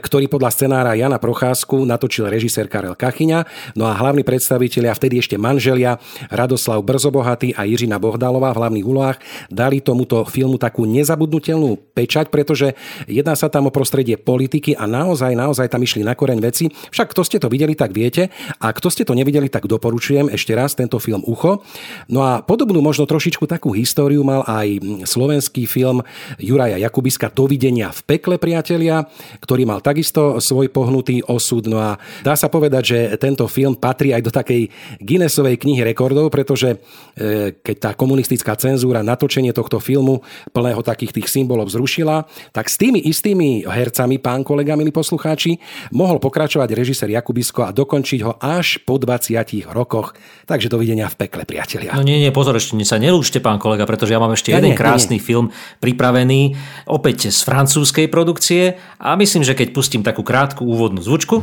ktorý 0.00 0.30
podľa 0.30 0.50
scenára 0.54 0.96
Jana 0.96 1.20
Procházku 1.20 1.84
natočil 1.84 2.32
režisér 2.32 2.70
Karel 2.70 2.96
Kachyňa, 2.96 3.44
no 3.76 3.84
a 3.84 3.92
hlavní 3.92 4.24
predstavitelia, 4.24 4.96
vtedy 4.96 5.20
ešte 5.20 5.36
manželia 5.36 6.00
Radoslav 6.32 6.80
Brzobohatý 6.80 7.52
a 7.52 7.68
Jiřina 7.68 8.00
Bohdalová 8.00 8.56
v 8.56 8.60
hlavných 8.64 8.86
úlohách 8.88 9.18
dali 9.52 9.84
tomuto 9.84 10.24
filmu 10.24 10.56
takú 10.56 10.88
nezabudnutelnú 10.88 11.92
pečať, 11.92 12.32
pretože 12.32 12.72
jedná 13.04 13.36
sa 13.36 13.52
tam 13.52 13.68
o 13.68 13.74
prostredie 13.74 14.16
politiky 14.16 14.72
a 14.72 14.88
naozaj, 14.88 15.36
naozaj 15.36 15.68
tam 15.68 15.84
išli 15.84 16.00
na 16.00 16.16
koreň 16.16 16.40
veci. 16.40 16.72
Však 16.72 17.12
kto 17.12 17.20
ste 17.26 17.36
to 17.36 17.52
videli, 17.52 17.76
tak 17.76 17.92
viete. 17.92 18.32
A 18.62 18.72
kto 18.72 18.88
ste 18.88 19.04
to 19.04 19.12
nevideli, 19.12 19.52
tak 19.52 19.68
doporučujem 19.68 20.32
ešte 20.32 20.56
raz 20.56 20.72
tento 20.72 20.96
film 20.96 21.20
Ucho. 21.28 21.60
No 22.08 22.24
a 22.24 22.40
podobnú 22.40 22.80
možno 22.80 23.04
trošičku 23.04 23.44
takú 23.44 23.76
históriu 23.76 24.24
mal 24.24 24.46
aj 24.48 24.80
slovenský 25.04 25.68
film 25.68 26.00
Juraja 26.40 26.80
Jakubiska 26.80 27.28
Dovidenia 27.28 27.92
v 27.92 28.00
pekle, 28.06 28.40
priatelia, 28.40 29.04
ktorý 29.42 29.66
mal 29.68 29.81
takisto 29.82 30.38
svoj 30.38 30.70
pohnutý 30.70 31.20
osud. 31.26 31.66
No 31.66 31.82
a 31.82 31.98
dá 32.22 32.38
sa 32.38 32.46
povedať, 32.46 32.82
že 32.82 32.98
tento 33.18 33.44
film 33.50 33.74
patrí 33.74 34.14
aj 34.14 34.22
do 34.22 34.32
takej 34.32 34.70
Guinnessovej 35.02 35.58
knihy 35.58 35.82
rekordov, 35.82 36.30
pretože 36.30 36.78
e, 37.18 37.58
keď 37.58 37.76
tá 37.76 37.90
komunistická 37.92 38.54
cenzúra 38.54 39.02
natočenie 39.02 39.50
tohto 39.50 39.82
filmu 39.82 40.22
plného 40.54 40.80
takých 40.80 41.20
tých 41.20 41.28
symbolov 41.28 41.68
zrušila, 41.68 42.24
tak 42.54 42.70
s 42.70 42.78
tými 42.78 43.02
istými 43.02 43.66
hercami, 43.66 44.22
pán 44.22 44.46
kolega, 44.46 44.78
milí 44.78 44.94
poslucháči, 44.94 45.58
mohol 45.90 46.22
pokračovať 46.22 46.70
režisér 46.72 47.10
Jakubisko 47.12 47.66
a 47.66 47.74
dokončiť 47.74 48.20
ho 48.22 48.38
až 48.38 48.78
po 48.86 48.96
20 48.96 49.66
rokoch. 49.74 50.14
Takže 50.46 50.70
dovidenia 50.70 51.10
v 51.10 51.26
pekle, 51.26 51.42
priatelia. 51.42 51.92
No 51.98 52.06
nie, 52.06 52.22
nie, 52.22 52.30
pozor, 52.30 52.54
ešte 52.56 52.78
sa 52.86 53.00
nelúšte, 53.00 53.42
pán 53.42 53.58
kolega, 53.58 53.88
pretože 53.88 54.14
ja 54.14 54.20
mám 54.22 54.32
ešte 54.36 54.54
ja 54.54 54.62
jeden 54.62 54.74
nie, 54.74 54.78
krásny 54.78 55.18
nie. 55.18 55.24
film 55.24 55.50
pripravený, 55.80 56.54
opäť 56.86 57.32
z 57.32 57.40
francúzskej 57.42 58.06
produkcie 58.12 58.76
a 59.00 59.16
myslím, 59.18 59.42
že 59.42 59.56
keď 59.56 59.71
pustím 59.72 60.04
takú 60.04 60.20
krátku 60.20 60.62
úvodnú 60.62 61.00
zvučku. 61.00 61.40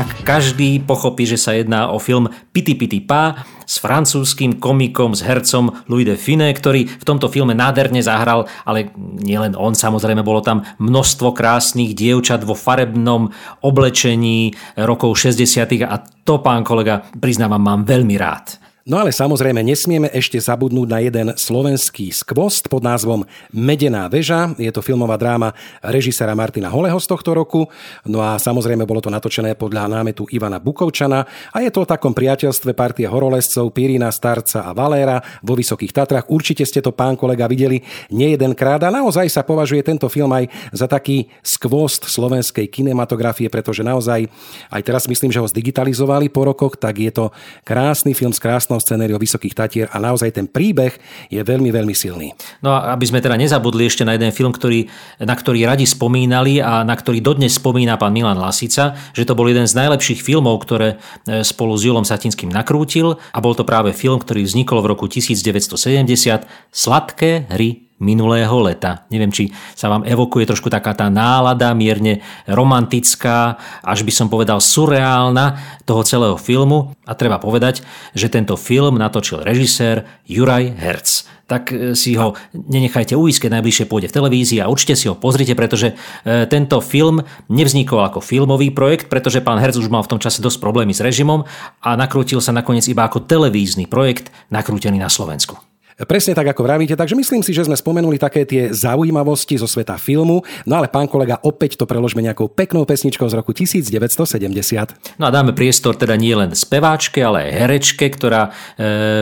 Tak 0.00 0.24
každý 0.24 0.80
pochopí, 0.80 1.28
že 1.28 1.36
sa 1.36 1.52
jedná 1.52 1.92
o 1.92 2.00
film 2.00 2.32
Pity 2.56 2.72
Pity 2.72 3.04
Pa 3.04 3.44
s 3.68 3.76
francúzským 3.84 4.56
komikom, 4.56 5.12
s 5.12 5.20
hercom 5.20 5.76
Louis 5.92 6.08
de 6.08 6.16
Fine, 6.16 6.48
ktorý 6.56 6.88
v 6.88 7.04
tomto 7.04 7.28
filme 7.28 7.52
nádherne 7.52 8.00
zahral, 8.00 8.48
ale 8.64 8.96
nielen 8.96 9.52
on, 9.60 9.76
samozrejme 9.76 10.24
bolo 10.24 10.40
tam 10.40 10.64
množstvo 10.80 11.36
krásnych 11.36 11.92
dievčat 11.92 12.48
vo 12.48 12.56
farebnom 12.56 13.28
oblečení 13.60 14.56
rokov 14.80 15.20
60. 15.20 15.84
a 15.84 16.00
to, 16.00 16.40
pán 16.40 16.64
kolega, 16.64 17.04
priznávam, 17.20 17.60
mám 17.60 17.84
veľmi 17.84 18.16
rád. 18.16 18.69
No 18.88 18.96
ale 18.96 19.12
samozrejme 19.12 19.60
nesmieme 19.60 20.08
ešte 20.08 20.40
zabudnúť 20.40 20.88
na 20.88 21.04
jeden 21.04 21.28
slovenský 21.36 22.16
skvost 22.16 22.64
pod 22.72 22.80
názvom 22.80 23.28
Medená 23.52 24.08
väža. 24.08 24.56
Je 24.56 24.72
to 24.72 24.80
filmová 24.80 25.20
dráma 25.20 25.52
režisera 25.84 26.32
Martina 26.32 26.72
Holeho 26.72 26.96
z 26.96 27.04
tohto 27.04 27.36
roku. 27.36 27.68
No 28.08 28.24
a 28.24 28.40
samozrejme 28.40 28.88
bolo 28.88 29.04
to 29.04 29.12
natočené 29.12 29.52
podľa 29.52 29.84
námetu 29.84 30.24
Ivana 30.32 30.56
Bukovčana 30.56 31.28
a 31.52 31.60
je 31.60 31.68
to 31.68 31.84
o 31.84 31.90
takom 31.92 32.16
priateľstve 32.16 32.72
partie 32.72 33.04
horolescov 33.04 33.68
Pirina, 33.76 34.08
Starca 34.08 34.64
a 34.64 34.72
Valéra 34.72 35.20
vo 35.44 35.52
Vysokých 35.52 35.92
Tatrach. 35.92 36.32
Určite 36.32 36.64
ste 36.64 36.80
to, 36.80 36.96
pán 36.96 37.20
kolega, 37.20 37.44
videli 37.52 37.84
nie 38.08 38.32
jedenkrát 38.32 38.80
a 38.80 38.88
naozaj 38.88 39.28
sa 39.28 39.44
považuje 39.44 39.84
tento 39.84 40.08
film 40.08 40.32
aj 40.32 40.48
za 40.72 40.88
taký 40.88 41.28
skvost 41.44 42.08
slovenskej 42.08 42.64
kinematografie, 42.72 43.52
pretože 43.52 43.84
naozaj 43.84 44.24
aj 44.72 44.82
teraz 44.88 45.04
myslím, 45.04 45.28
že 45.28 45.44
ho 45.44 45.44
zdigitalizovali 45.44 46.32
po 46.32 46.48
rokoch, 46.48 46.80
tak 46.80 46.96
je 46.96 47.12
to 47.12 47.28
krásny 47.68 48.16
film 48.16 48.32
s 48.32 48.40
krásnou 48.70 48.78
scenériou 48.78 49.18
Vysokých 49.18 49.58
Tatier 49.58 49.86
a 49.90 49.98
naozaj 49.98 50.30
ten 50.30 50.46
príbeh 50.46 50.94
je 51.26 51.42
veľmi, 51.42 51.74
veľmi 51.74 51.90
silný. 51.90 52.30
No 52.62 52.70
a 52.70 52.94
aby 52.94 53.02
sme 53.02 53.18
teda 53.18 53.34
nezabudli 53.34 53.90
ešte 53.90 54.06
na 54.06 54.14
jeden 54.14 54.30
film, 54.30 54.54
ktorý, 54.54 54.86
na 55.18 55.34
ktorý 55.34 55.66
radi 55.66 55.90
spomínali 55.90 56.62
a 56.62 56.86
na 56.86 56.94
ktorý 56.94 57.18
dodnes 57.18 57.58
spomína 57.58 57.98
pán 57.98 58.14
Milan 58.14 58.38
Lasica, 58.38 58.94
že 59.10 59.26
to 59.26 59.34
bol 59.34 59.50
jeden 59.50 59.66
z 59.66 59.74
najlepších 59.74 60.22
filmov, 60.22 60.62
ktoré 60.62 61.02
e, 61.26 61.42
spolu 61.42 61.74
s 61.74 61.82
Julom 61.82 62.06
Satinským 62.06 62.54
nakrútil 62.54 63.18
a 63.34 63.38
bol 63.42 63.58
to 63.58 63.66
práve 63.66 63.90
film, 63.90 64.22
ktorý 64.22 64.46
vznikol 64.46 64.86
v 64.86 64.94
roku 64.94 65.10
1970 65.10 66.46
Sladké 66.70 67.50
hry 67.50 67.89
minulého 68.00 68.56
leta. 68.64 69.04
Neviem, 69.12 69.30
či 69.30 69.52
sa 69.76 69.92
vám 69.92 70.08
evokuje 70.08 70.48
trošku 70.48 70.72
taká 70.72 70.96
tá 70.96 71.12
nálada, 71.12 71.76
mierne 71.76 72.24
romantická, 72.48 73.60
až 73.84 74.02
by 74.02 74.12
som 74.12 74.32
povedal 74.32 74.58
surreálna 74.58 75.60
toho 75.84 76.02
celého 76.02 76.40
filmu. 76.40 76.96
A 77.04 77.12
treba 77.12 77.36
povedať, 77.36 77.84
že 78.16 78.32
tento 78.32 78.56
film 78.56 78.96
natočil 78.96 79.44
režisér 79.44 80.08
Juraj 80.24 80.74
Herc 80.80 81.08
tak 81.50 81.74
e, 81.74 81.98
si 81.98 82.14
ho 82.14 82.38
nenechajte 82.54 83.18
uísť, 83.18 83.42
keď 83.42 83.50
najbližšie 83.58 83.90
pôjde 83.90 84.06
v 84.06 84.16
televízii 84.22 84.62
a 84.62 84.70
určite 84.70 84.94
si 84.94 85.10
ho 85.10 85.18
pozrite, 85.18 85.58
pretože 85.58 85.90
e, 85.90 86.46
tento 86.46 86.78
film 86.78 87.26
nevznikol 87.50 88.06
ako 88.06 88.22
filmový 88.22 88.70
projekt, 88.70 89.10
pretože 89.10 89.42
pán 89.42 89.58
Herc 89.58 89.74
už 89.74 89.90
mal 89.90 90.06
v 90.06 90.14
tom 90.14 90.22
čase 90.22 90.38
dosť 90.38 90.62
problémy 90.62 90.94
s 90.94 91.02
režimom 91.02 91.42
a 91.82 91.90
nakrútil 91.98 92.38
sa 92.38 92.54
nakoniec 92.54 92.86
iba 92.86 93.02
ako 93.02 93.26
televízny 93.26 93.90
projekt 93.90 94.30
nakrútený 94.54 95.02
na 95.02 95.10
Slovensku. 95.10 95.69
Presne 96.08 96.32
tak, 96.32 96.48
ako 96.56 96.64
vravíte, 96.64 96.96
takže 96.96 97.12
myslím 97.12 97.44
si, 97.44 97.52
že 97.52 97.68
sme 97.68 97.76
spomenuli 97.76 98.16
také 98.16 98.48
tie 98.48 98.72
zaujímavosti 98.72 99.60
zo 99.60 99.68
sveta 99.68 100.00
filmu, 100.00 100.40
no 100.64 100.74
ale 100.76 100.88
pán 100.88 101.04
kolega, 101.04 101.36
opäť 101.44 101.76
to 101.76 101.84
preložme 101.84 102.24
nejakou 102.24 102.48
peknou 102.48 102.88
pesničkou 102.88 103.28
z 103.28 103.34
roku 103.36 103.52
1970. 103.52 105.20
No 105.20 105.24
a 105.28 105.30
dáme 105.30 105.52
priestor 105.52 106.00
teda 106.00 106.16
nie 106.16 106.32
len 106.32 106.56
speváčke, 106.56 107.20
ale 107.20 107.48
aj 107.48 107.50
herečke, 107.52 108.06
ktorá 108.08 108.48
e, 108.48 108.50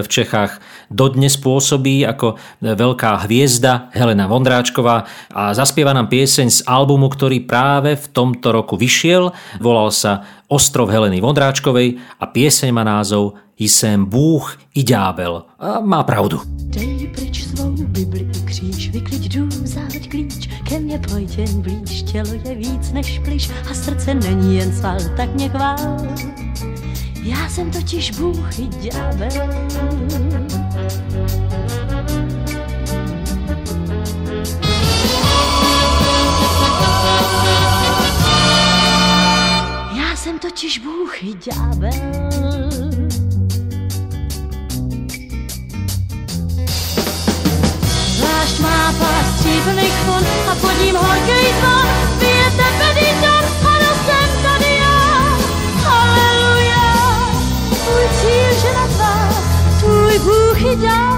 v 0.05 0.09
Čechách 0.09 0.63
dodnes 0.91 1.37
pôsobí 1.37 2.05
ako 2.05 2.37
veľká 2.61 3.29
hviezda 3.29 3.93
Helena 3.93 4.27
Vondráčková 4.29 5.09
a 5.33 5.53
zaspieva 5.55 5.93
nám 5.95 6.09
pieseň 6.13 6.49
z 6.49 6.61
albumu, 6.67 7.09
ktorý 7.13 7.45
práve 7.45 7.97
v 7.97 8.07
tomto 8.13 8.53
roku 8.53 8.77
vyšiel. 8.77 9.31
Volal 9.61 9.93
sa 9.93 10.25
Ostrov 10.49 10.89
Heleny 10.89 11.21
Vondráčkovej 11.21 12.01
a 12.21 12.25
pieseň 12.29 12.73
má 12.73 12.85
názov 12.85 13.37
Jsem 13.59 14.05
Bůh 14.05 14.59
i 14.75 14.83
ďábel. 14.83 15.43
A 15.59 15.81
má 15.81 16.03
pravdu. 16.03 16.41
Dej 16.47 17.11
pryč 17.15 17.45
svou 17.45 17.73
Bibli 17.73 18.21
i 18.21 18.41
kříž, 18.45 18.91
vykliď 18.91 19.35
dům, 19.35 19.51
záveď 19.51 20.09
klíč, 20.09 20.49
ke 20.69 20.79
mně 20.79 20.99
pojď 20.99 21.39
jen 21.39 21.63
blíž, 21.63 22.03
tělo 22.03 22.33
je 22.45 22.55
víc 22.55 22.93
než 22.93 23.19
plyš 23.25 23.51
a 23.71 23.75
srdce 23.75 24.15
není 24.15 24.57
jen 24.57 24.73
sval, 24.73 24.99
tak 25.17 25.35
mě 25.35 25.49
chvál. 25.49 25.97
Já 27.23 27.49
jsem 27.49 27.71
totiž 27.71 28.11
Bůh 28.11 28.59
i 28.59 28.67
ďábel. 28.67 29.49
Jsem 40.29 40.39
totiž 40.39 40.79
Bůh 40.79 41.23
i 41.23 41.35
ďábel. 41.35 41.91
Zvlášť 48.17 48.59
má 48.61 48.93
pás 48.99 49.37
stříbrných 49.37 49.93
fon 49.93 50.25
a 50.51 50.55
pod 50.55 50.85
ním 50.85 50.97
horký 50.97 51.41
zvon. 51.61 51.87
Bije 52.19 52.51
tepelý 52.51 53.09
dom, 53.23 53.45
ano 53.67 53.91
jsem 54.05 54.43
tady 54.43 54.77
já. 54.77 55.39
Haleluja, 55.85 56.95
tvůj 57.69 58.09
cíl, 58.21 58.61
že 58.61 58.75
na 58.75 58.87
tvá, 58.87 59.43
tvůj 59.81 60.19
Bůh 60.19 60.63
i 60.63 60.77
ďábel. 60.77 61.18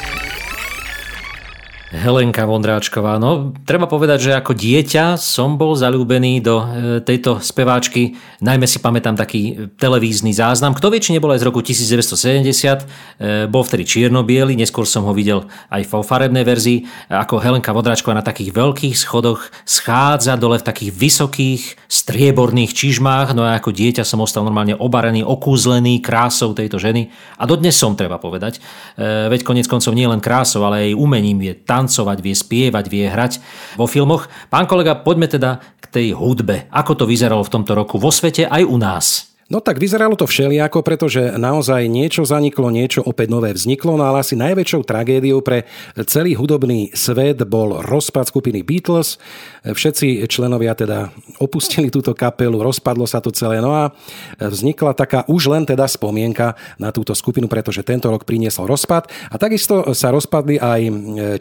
Helenka 1.91 2.47
Vondráčková. 2.47 3.19
No, 3.19 3.51
treba 3.67 3.83
povedať, 3.83 4.31
že 4.31 4.31
ako 4.31 4.55
dieťa 4.55 5.19
som 5.19 5.59
bol 5.59 5.75
zalúbený 5.75 6.39
do 6.39 6.63
e, 6.63 6.65
tejto 7.03 7.43
speváčky. 7.43 8.15
Najmä 8.39 8.63
si 8.63 8.79
pamätám 8.79 9.19
taký 9.19 9.67
televízny 9.75 10.31
záznam. 10.31 10.71
Kto 10.71 10.87
vie, 10.87 11.03
či 11.03 11.11
nebol 11.11 11.35
aj 11.35 11.43
z 11.43 11.47
roku 11.51 11.59
1970. 11.59 12.47
E, 12.47 13.51
bol 13.51 13.67
vtedy 13.67 13.83
čierno 13.83 14.23
neskôr 14.55 14.87
som 14.87 15.03
ho 15.03 15.11
videl 15.11 15.43
aj 15.67 15.83
vo 15.91 15.99
farebnej 15.99 16.47
verzii. 16.47 16.87
Ako 17.11 17.43
Helenka 17.43 17.75
Vondráčková 17.75 18.15
na 18.15 18.23
takých 18.23 18.55
veľkých 18.55 18.95
schodoch 18.95 19.51
schádza 19.67 20.39
dole 20.39 20.63
v 20.63 20.67
takých 20.71 20.95
vysokých 20.95 21.61
strieborných 21.91 22.71
čižmách. 22.71 23.35
No 23.35 23.43
a 23.43 23.59
ako 23.59 23.75
dieťa 23.75 24.07
som 24.07 24.23
ostal 24.23 24.47
normálne 24.47 24.79
obarený, 24.79 25.27
okúzlený 25.27 25.99
krásou 25.99 26.55
tejto 26.55 26.79
ženy. 26.79 27.11
A 27.35 27.43
dodnes 27.43 27.75
som, 27.75 27.99
treba 27.99 28.15
povedať. 28.15 28.63
E, 28.95 29.27
veď 29.27 29.43
konec 29.43 29.67
koncov 29.67 29.91
nie 29.91 30.07
len 30.07 30.23
krásou, 30.23 30.63
ale 30.63 30.87
aj 30.87 30.95
umením 30.95 31.43
je 31.43 31.53
tam 31.59 31.80
tancovať, 31.81 32.17
vie 32.21 32.35
spievať, 32.37 32.85
vie 32.93 33.09
hrať 33.09 33.41
vo 33.73 33.89
filmoch. 33.89 34.29
Pán 34.53 34.69
kolega, 34.69 34.93
poďme 34.93 35.25
teda 35.25 35.57
k 35.81 35.85
tej 35.89 36.07
hudbe. 36.13 36.69
Ako 36.69 36.93
to 36.93 37.09
vyzeralo 37.09 37.41
v 37.41 37.53
tomto 37.57 37.73
roku 37.73 37.97
vo 37.97 38.13
svete 38.13 38.45
aj 38.45 38.61
u 38.61 38.77
nás? 38.77 39.30
No 39.51 39.59
tak 39.59 39.83
vyzeralo 39.83 40.15
to 40.15 40.23
všelijako, 40.23 40.79
pretože 40.79 41.35
naozaj 41.35 41.83
niečo 41.91 42.23
zaniklo, 42.23 42.71
niečo 42.71 43.03
opäť 43.03 43.27
nové 43.35 43.51
vzniklo, 43.51 43.99
no 43.99 44.07
ale 44.07 44.23
asi 44.23 44.39
najväčšou 44.39 44.87
tragédiou 44.87 45.43
pre 45.43 45.67
celý 46.07 46.39
hudobný 46.39 46.95
svet 46.95 47.43
bol 47.43 47.83
rozpad 47.83 48.31
skupiny 48.31 48.63
Beatles. 48.63 49.19
Všetci 49.67 50.23
členovia 50.31 50.71
teda 50.71 51.11
opustili 51.43 51.91
túto 51.91 52.15
kapelu, 52.15 52.63
rozpadlo 52.63 53.03
sa 53.03 53.19
to 53.19 53.27
celé, 53.35 53.59
no 53.59 53.75
a 53.75 53.91
vznikla 54.39 54.95
taká 54.95 55.27
už 55.27 55.51
len 55.51 55.67
teda 55.67 55.83
spomienka 55.83 56.55
na 56.79 56.95
túto 56.95 57.11
skupinu, 57.11 57.51
pretože 57.51 57.83
tento 57.83 58.07
rok 58.07 58.23
priniesol 58.23 58.71
rozpad 58.71 59.11
a 59.27 59.35
takisto 59.35 59.91
sa 59.91 60.15
rozpadli 60.15 60.63
aj 60.63 60.81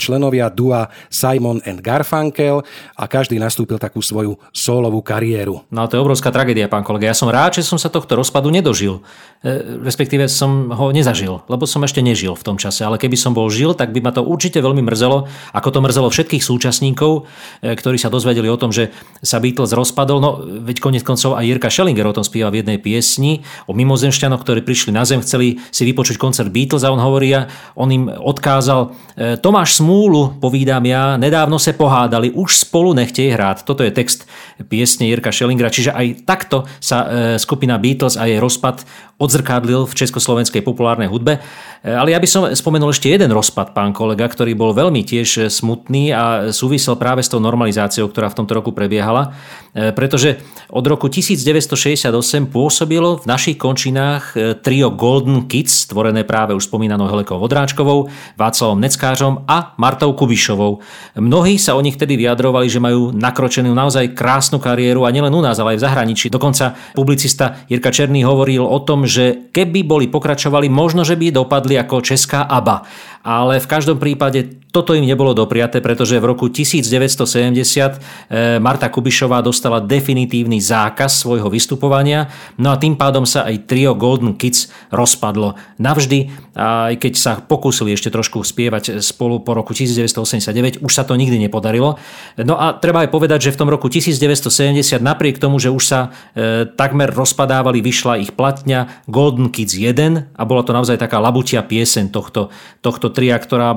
členovia 0.02 0.50
dua 0.50 0.90
Simon 1.14 1.62
and 1.62 1.78
Garfunkel 1.78 2.66
a 2.98 3.06
každý 3.06 3.38
nastúpil 3.38 3.78
takú 3.78 4.02
svoju 4.02 4.34
solovú 4.50 4.98
kariéru. 4.98 5.62
No 5.70 5.86
to 5.86 5.94
je 5.94 6.02
obrovská 6.02 6.34
tragédia, 6.34 6.66
pán 6.66 6.82
kolega. 6.82 7.06
Ja 7.06 7.14
som 7.14 7.30
rád, 7.30 7.54
že 7.54 7.62
som 7.62 7.78
sa 7.78 7.86
to 7.86 7.99
tohto 8.00 8.16
rozpadu 8.16 8.48
nedožil. 8.48 9.04
E, 9.40 9.80
respektíve 9.80 10.28
som 10.28 10.68
ho 10.68 10.92
nezažil, 10.92 11.40
lebo 11.48 11.64
som 11.64 11.80
ešte 11.80 12.04
nežil 12.04 12.36
v 12.36 12.44
tom 12.44 12.60
čase. 12.60 12.84
Ale 12.84 13.00
keby 13.00 13.16
som 13.16 13.32
bol 13.32 13.48
žil, 13.48 13.72
tak 13.72 13.88
by 13.88 14.04
ma 14.04 14.12
to 14.12 14.20
určite 14.20 14.60
veľmi 14.60 14.84
mrzelo, 14.84 15.32
ako 15.56 15.68
to 15.72 15.80
mrzelo 15.80 16.12
všetkých 16.12 16.44
súčasníkov, 16.44 17.24
e, 17.64 17.72
ktorí 17.72 17.96
sa 17.96 18.12
dozvedeli 18.12 18.52
o 18.52 18.60
tom, 18.60 18.68
že 18.68 18.92
sa 19.24 19.40
Beatles 19.40 19.72
rozpadol. 19.72 20.20
No, 20.20 20.44
veď 20.44 20.84
konec 20.84 21.08
koncov 21.08 21.40
aj 21.40 21.48
Jirka 21.48 21.72
Schellinger 21.72 22.04
o 22.04 22.12
tom 22.12 22.20
spieva 22.20 22.52
v 22.52 22.60
jednej 22.60 22.76
piesni 22.76 23.40
o 23.64 23.72
mimozemšťanoch, 23.72 24.44
ktorí 24.44 24.60
prišli 24.60 24.92
na 24.92 25.08
zem, 25.08 25.24
chceli 25.24 25.56
si 25.72 25.88
vypočuť 25.88 26.20
koncert 26.20 26.52
Beatles 26.52 26.84
a 26.84 26.92
on 26.92 27.00
hovorí, 27.00 27.32
on 27.80 27.88
im 27.88 28.12
odkázal, 28.12 28.92
e, 29.16 29.40
Tomáš 29.40 29.80
Smúlu, 29.80 30.36
povídam 30.36 30.84
ja, 30.84 31.16
nedávno 31.16 31.56
se 31.56 31.72
pohádali, 31.72 32.28
už 32.36 32.68
spolu 32.68 32.92
nechtej 32.92 33.32
hrát. 33.32 33.64
Toto 33.64 33.80
je 33.80 33.88
text 33.88 34.28
piesne 34.68 35.08
Jirka 35.08 35.32
Schellingera, 35.32 35.72
čiže 35.72 35.96
aj 35.96 36.28
takto 36.28 36.68
sa 36.76 37.08
skupina 37.40 37.80
Beatles 37.80 37.89
Beatles 37.90 38.14
a 38.14 38.30
jej 38.30 38.38
rozpad 38.38 38.86
odzrkadlil 39.20 39.84
v 39.84 39.92
československej 39.98 40.64
populárnej 40.64 41.10
hudbe. 41.10 41.42
E, 41.82 41.92
ale 41.92 42.16
ja 42.16 42.18
by 42.22 42.28
som 42.30 42.42
spomenul 42.48 42.94
ešte 42.94 43.12
jeden 43.12 43.28
rozpad, 43.34 43.76
pán 43.76 43.92
kolega, 43.92 44.24
ktorý 44.24 44.56
bol 44.56 44.72
veľmi 44.72 45.04
tiež 45.04 45.52
smutný 45.52 46.14
a 46.14 46.54
súvisel 46.54 46.96
práve 46.96 47.20
s 47.20 47.28
tou 47.28 47.42
normalizáciou, 47.42 48.08
ktorá 48.08 48.32
v 48.32 48.38
tomto 48.40 48.56
roku 48.56 48.72
prebiehala. 48.72 49.36
E, 49.76 49.92
pretože 49.92 50.40
od 50.72 50.82
roku 50.88 51.12
1968 51.12 52.08
pôsobilo 52.48 53.20
v 53.20 53.24
našich 53.28 53.60
končinách 53.60 54.32
e, 54.32 54.56
trio 54.56 54.88
Golden 54.88 55.44
Kids, 55.44 55.84
stvorené 55.84 56.24
práve 56.24 56.56
už 56.56 56.64
spomínanou 56.64 57.04
Helekou 57.10 57.36
Vodráčkovou, 57.36 58.08
Václavom 58.40 58.80
Neckářom 58.80 59.44
a 59.44 59.76
Martou 59.76 60.16
Kubišovou. 60.16 60.80
Mnohí 61.20 61.60
sa 61.60 61.76
o 61.76 61.84
nich 61.84 62.00
tedy 62.00 62.16
vyjadrovali, 62.16 62.72
že 62.72 62.80
majú 62.80 63.12
nakročenú 63.12 63.70
naozaj 63.76 64.16
krásnu 64.16 64.56
kariéru 64.56 65.04
a 65.04 65.12
nielen 65.12 65.34
u 65.34 65.42
nás, 65.44 65.60
ale 65.60 65.76
aj 65.76 65.78
v 65.82 65.84
zahraničí. 65.86 66.26
Dokonca 66.32 66.72
publicista 66.96 67.62
Jirka 67.70 67.94
Černý 67.94 68.26
hovoril 68.26 68.66
o 68.66 68.82
tom, 68.82 69.06
že 69.06 69.46
keby 69.54 69.86
boli 69.86 70.10
pokračovali, 70.10 70.66
možno, 70.66 71.06
že 71.06 71.14
by 71.14 71.30
dopadli 71.30 71.78
ako 71.78 72.02
česká 72.02 72.42
ABBA. 72.50 72.82
Ale 73.20 73.60
v 73.60 73.68
každom 73.68 74.00
prípade 74.00 74.60
toto 74.70 74.94
im 74.94 75.02
nebolo 75.02 75.34
dopriaté, 75.34 75.82
pretože 75.82 76.16
v 76.22 76.30
roku 76.30 76.46
1970 76.46 77.26
eh, 77.26 78.62
Marta 78.62 78.86
Kubišová 78.86 79.42
dostala 79.42 79.82
definitívny 79.82 80.62
zákaz 80.62 81.26
svojho 81.26 81.50
vystupovania, 81.50 82.30
no 82.56 82.70
a 82.70 82.78
tým 82.78 82.94
pádom 82.94 83.26
sa 83.26 83.44
aj 83.50 83.66
trio 83.66 83.98
Golden 83.98 84.38
Kids 84.38 84.70
rozpadlo 84.94 85.58
navždy, 85.82 86.30
aj 86.54 86.94
keď 87.02 87.12
sa 87.18 87.32
pokúsili 87.42 87.94
ešte 87.94 88.14
trošku 88.14 88.42
spievať 88.46 89.02
spolu 89.02 89.42
po 89.42 89.58
roku 89.58 89.74
1989, 89.74 90.82
už 90.82 90.92
sa 90.92 91.02
to 91.02 91.18
nikdy 91.18 91.38
nepodarilo. 91.38 91.98
No 92.38 92.58
a 92.58 92.74
treba 92.76 93.06
aj 93.06 93.10
povedať, 93.10 93.50
že 93.50 93.54
v 93.54 93.60
tom 93.64 93.68
roku 93.70 93.86
1970 93.90 95.00
napriek 95.02 95.38
tomu, 95.38 95.58
že 95.62 95.70
už 95.70 95.82
sa 95.82 96.00
e, 96.34 96.66
takmer 96.68 97.10
rozpadávali, 97.10 97.80
vyšla 97.80 98.20
ich 98.20 98.34
platňa 98.34 99.06
Golden 99.06 99.48
Kids 99.50 99.78
1 99.78 100.36
a 100.36 100.42
bola 100.42 100.62
to 100.66 100.74
naozaj 100.74 100.98
taká 100.98 101.22
labutia 101.22 101.62
piesen 101.62 102.12
tohto, 102.12 102.52
tohto 102.82 103.09
tria, 103.10 103.38
ktorá 103.38 103.74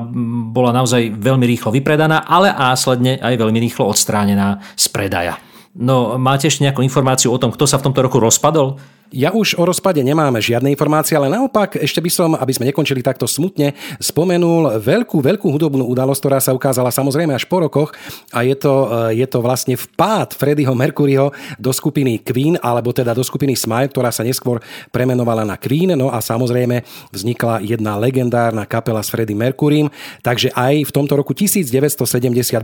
bola 0.49 0.73
naozaj 0.73 1.13
veľmi 1.13 1.45
rýchlo 1.45 1.73
vypredaná, 1.73 2.25
ale 2.25 2.53
následne 2.53 3.17
aj 3.19 3.35
veľmi 3.37 3.59
rýchlo 3.61 3.89
odstránená 3.89 4.61
z 4.77 4.85
predaja. 4.89 5.37
No, 5.73 6.21
máte 6.21 6.45
ešte 6.45 6.61
nejakú 6.61 6.85
informáciu 6.85 7.33
o 7.33 7.41
tom, 7.41 7.49
kto 7.49 7.65
sa 7.65 7.81
v 7.81 7.89
tomto 7.89 8.05
roku 8.05 8.21
rozpadol? 8.21 8.77
Ja 9.13 9.29
už 9.29 9.61
o 9.61 9.63
rozpade 9.69 10.01
nemáme 10.01 10.41
žiadne 10.41 10.73
informácie, 10.73 11.13
ale 11.13 11.29
naopak 11.29 11.77
ešte 11.77 12.01
by 12.01 12.09
som, 12.09 12.29
aby 12.33 12.49
sme 12.49 12.73
nekončili 12.73 13.05
takto 13.05 13.29
smutne, 13.29 13.77
spomenul 14.01 14.81
veľkú, 14.81 15.21
veľkú 15.21 15.53
hudobnú 15.53 15.85
udalosť, 15.85 16.17
ktorá 16.17 16.41
sa 16.41 16.49
ukázala 16.49 16.89
samozrejme 16.89 17.29
až 17.29 17.45
po 17.45 17.61
rokoch 17.61 17.93
a 18.33 18.41
je 18.41 18.57
to, 18.57 18.73
eh, 18.89 19.21
je 19.21 19.27
to 19.29 19.45
vlastne 19.45 19.77
vpád 19.77 20.33
Freddieho 20.33 20.73
Mercuryho 20.73 21.29
do 21.61 21.69
skupiny 21.69 22.25
Queen, 22.25 22.57
alebo 22.57 22.89
teda 22.89 23.13
do 23.13 23.21
skupiny 23.21 23.53
Smile, 23.53 23.93
ktorá 23.93 24.09
sa 24.09 24.25
neskôr 24.25 24.57
premenovala 24.89 25.45
na 25.45 25.61
Queen, 25.61 25.93
no 25.93 26.09
a 26.09 26.17
samozrejme 26.17 26.81
vznikla 27.13 27.61
jedna 27.61 28.01
legendárna 28.01 28.65
kapela 28.65 29.05
s 29.05 29.13
Freddie 29.13 29.37
Mercurym, 29.37 29.93
takže 30.25 30.49
aj 30.57 30.89
v 30.89 30.91
tomto 30.91 31.13
roku 31.13 31.37
1970 31.37 32.01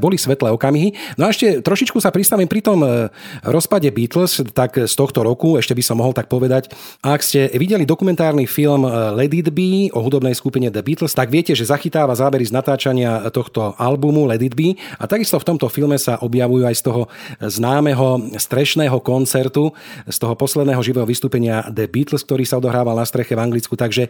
boli 0.02 0.18
svetlé 0.18 0.50
okamihy. 0.50 0.98
No 1.14 1.30
a 1.30 1.30
ešte 1.30 1.62
trošičku 1.62 2.02
sa 2.02 2.10
pristavím 2.10 2.50
pri 2.50 2.66
tom 2.66 2.82
eh, 2.82 3.14
rozpade 3.46 3.86
Beatles, 3.94 4.42
tak 4.50 4.82
z 4.82 4.94
tohto 4.98 5.22
roku, 5.22 5.54
ešte 5.62 5.78
by 5.78 5.86
som 5.86 6.02
mohol 6.02 6.18
tak 6.18 6.26
povedať, 6.26 6.39
povedať. 6.40 6.72
Ak 7.04 7.20
ste 7.20 7.52
videli 7.60 7.84
dokumentárny 7.84 8.48
film 8.48 8.88
eh, 8.88 9.12
Let 9.12 9.36
It 9.36 9.52
Be 9.52 9.92
o 9.92 10.00
hudobnej 10.00 10.34
skupine 10.34 10.72
The 10.72 10.80
Beatles, 10.80 11.12
tak 11.12 11.28
viete, 11.28 11.52
že 11.52 11.68
zachytáva 11.68 12.16
zábery 12.16 12.48
z 12.48 12.56
natáčania 12.56 13.28
tohto 13.30 13.76
albumu 13.76 14.24
Let 14.24 14.40
It 14.40 14.56
Be 14.56 14.80
a 14.96 15.04
takisto 15.04 15.36
v 15.36 15.48
tomto 15.52 15.68
filme 15.68 16.00
sa 16.00 16.16
objavujú 16.24 16.64
aj 16.64 16.76
z 16.80 16.84
toho 16.88 17.02
známeho 17.44 18.32
strešného 18.40 18.98
koncertu, 19.04 19.76
z 20.08 20.18
toho 20.18 20.34
posledného 20.40 20.80
živého 20.80 21.04
vystúpenia 21.04 21.68
The 21.68 21.92
Beatles, 21.92 22.24
ktorý 22.24 22.48
sa 22.48 22.64
odohrával 22.64 22.96
na 22.96 23.04
streche 23.04 23.36
v 23.36 23.44
Anglicku. 23.44 23.76
Takže 23.76 24.08
e, 24.08 24.10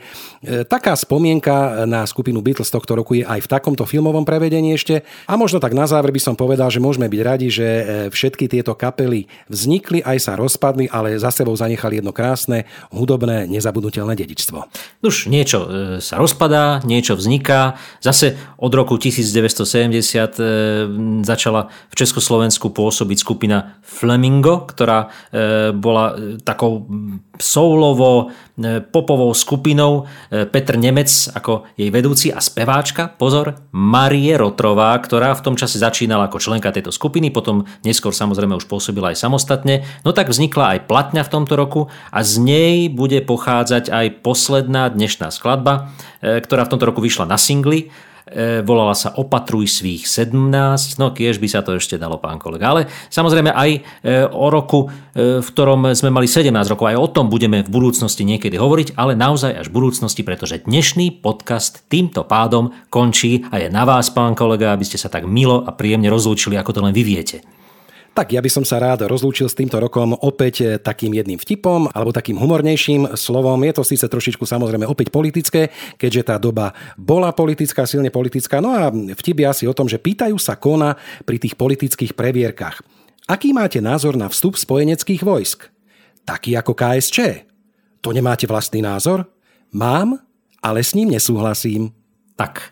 taká 0.68 0.94
spomienka 0.94 1.88
na 1.90 2.06
skupinu 2.06 2.46
Beatles 2.46 2.70
tohto 2.70 2.94
roku 2.94 3.18
je 3.18 3.26
aj 3.26 3.42
v 3.42 3.52
takomto 3.52 3.88
filmovom 3.90 4.28
prevedení 4.28 4.78
ešte. 4.78 5.02
A 5.26 5.34
možno 5.40 5.58
tak 5.58 5.74
na 5.74 5.90
záver 5.90 6.14
by 6.14 6.22
som 6.22 6.36
povedal, 6.38 6.70
že 6.70 6.84
môžeme 6.84 7.10
byť 7.10 7.22
radi, 7.26 7.48
že 7.50 7.68
e, 7.68 7.84
všetky 8.14 8.46
tieto 8.52 8.78
kapely 8.78 9.26
vznikli, 9.50 10.06
aj 10.06 10.18
sa 10.22 10.34
rozpadli, 10.38 10.92
ale 10.92 11.18
za 11.18 11.34
sebou 11.34 11.56
zanechali 11.56 12.04
jedno 12.04 12.09
krásne, 12.12 12.66
hudobné, 12.92 13.48
nezabudnutelné 13.48 14.16
dedičstvo. 14.16 14.64
Už 15.06 15.32
niečo 15.32 15.60
e, 15.64 15.68
sa 16.04 16.18
rozpadá, 16.18 16.82
niečo 16.84 17.16
vzniká. 17.16 17.80
Zase 18.04 18.36
od 18.60 18.74
roku 18.76 19.00
1970 19.00 21.24
začala 21.24 21.72
v 21.90 21.96
Československu 21.96 22.70
pôsobiť 22.72 23.18
skupina 23.20 23.80
Flamingo, 23.84 24.68
ktorá 24.68 25.12
bola 25.74 26.16
takou 26.44 26.88
soulovo 27.40 28.32
popovou 28.92 29.32
skupinou 29.32 30.06
Petr 30.30 30.76
Nemec 30.76 31.32
ako 31.32 31.72
jej 31.80 31.90
vedúci 31.90 32.28
a 32.30 32.44
speváčka, 32.44 33.16
pozor, 33.16 33.56
Marie 33.72 34.36
Rotrová, 34.36 34.92
ktorá 35.00 35.32
v 35.36 35.44
tom 35.44 35.56
čase 35.56 35.80
začínala 35.80 36.28
ako 36.28 36.44
členka 36.44 36.76
tejto 36.76 36.92
skupiny, 36.92 37.32
potom 37.32 37.64
neskôr 37.88 38.12
samozrejme 38.12 38.60
už 38.60 38.68
pôsobila 38.68 39.16
aj 39.16 39.24
samostatne. 39.24 39.88
No 40.04 40.12
tak 40.12 40.28
vznikla 40.28 40.76
aj 40.76 40.80
platňa 40.92 41.24
v 41.24 41.32
tomto 41.32 41.56
roku 41.56 41.82
a 42.08 42.20
z 42.24 42.34
nej 42.40 42.76
bude 42.88 43.20
pochádzať 43.24 43.92
aj 43.92 44.06
posledná 44.24 44.88
dnešná 44.90 45.30
skladba, 45.30 45.92
ktorá 46.20 46.66
v 46.66 46.72
tomto 46.72 46.88
roku 46.88 47.04
vyšla 47.04 47.28
na 47.28 47.38
singli 47.38 47.92
E, 48.30 48.62
volala 48.62 48.94
sa 48.94 49.10
Opatruj 49.18 49.66
svých 49.66 50.06
17, 50.06 51.02
no 51.02 51.10
kiež 51.10 51.42
by 51.42 51.50
sa 51.50 51.66
to 51.66 51.82
ešte 51.82 51.98
dalo, 51.98 52.22
pán 52.22 52.38
kolega. 52.38 52.70
Ale 52.70 52.82
samozrejme 53.10 53.50
aj 53.50 53.70
e, 53.74 53.80
o 54.30 54.54
roku, 54.54 54.86
e, 54.86 55.42
v 55.42 55.48
ktorom 55.50 55.98
sme 55.98 56.14
mali 56.14 56.30
17 56.30 56.54
rokov, 56.70 56.94
aj 56.94 56.98
o 57.02 57.10
tom 57.10 57.26
budeme 57.26 57.66
v 57.66 57.70
budúcnosti 57.74 58.22
niekedy 58.22 58.62
hovoriť, 58.62 58.94
ale 59.02 59.18
naozaj 59.18 59.58
až 59.58 59.74
v 59.74 59.82
budúcnosti, 59.82 60.22
pretože 60.22 60.62
dnešný 60.62 61.26
podcast 61.26 61.82
týmto 61.90 62.22
pádom 62.22 62.70
končí 62.94 63.50
a 63.50 63.66
je 63.66 63.68
na 63.74 63.82
vás, 63.82 64.14
pán 64.14 64.38
kolega, 64.38 64.78
aby 64.78 64.86
ste 64.86 65.02
sa 65.02 65.10
tak 65.10 65.26
milo 65.26 65.66
a 65.66 65.74
príjemne 65.74 66.14
rozlúčili, 66.14 66.54
ako 66.54 66.78
to 66.78 66.82
len 66.86 66.94
vy 66.94 67.02
viete. 67.02 67.42
Tak 68.20 68.36
ja 68.36 68.44
by 68.44 68.52
som 68.52 68.68
sa 68.68 68.84
rád 68.84 69.08
rozlúčil 69.08 69.48
s 69.48 69.56
týmto 69.56 69.80
rokom 69.80 70.12
opäť 70.12 70.56
eh, 70.60 70.76
takým 70.76 71.16
jedným 71.16 71.40
vtipom 71.40 71.88
alebo 71.88 72.12
takým 72.12 72.36
humornejším 72.36 73.16
slovom. 73.16 73.56
Je 73.64 73.72
to 73.72 73.88
síce 73.88 74.04
trošičku 74.04 74.44
samozrejme 74.44 74.84
opäť 74.84 75.08
politické, 75.08 75.72
keďže 75.96 76.28
tá 76.28 76.36
doba 76.36 76.76
bola 77.00 77.32
politická, 77.32 77.88
silne 77.88 78.12
politická. 78.12 78.60
No 78.60 78.76
a 78.76 78.92
vtip 78.92 79.40
je 79.40 79.48
asi 79.48 79.64
o 79.72 79.78
tom, 79.78 79.88
že 79.88 80.04
pýtajú 80.04 80.36
sa 80.36 80.60
kona 80.60 81.00
pri 81.24 81.40
tých 81.40 81.56
politických 81.56 82.12
previerkach. 82.12 82.84
Aký 83.24 83.56
máte 83.56 83.80
názor 83.80 84.20
na 84.20 84.28
vstup 84.28 84.60
spojeneckých 84.60 85.24
vojsk? 85.24 85.72
Taký 86.28 86.60
ako 86.60 86.76
KSČ. 86.76 87.48
To 88.04 88.12
nemáte 88.12 88.44
vlastný 88.52 88.84
názor? 88.84 89.32
Mám, 89.72 90.20
ale 90.60 90.84
s 90.84 90.92
ním 90.92 91.16
nesúhlasím. 91.16 91.96
Tak, 92.36 92.68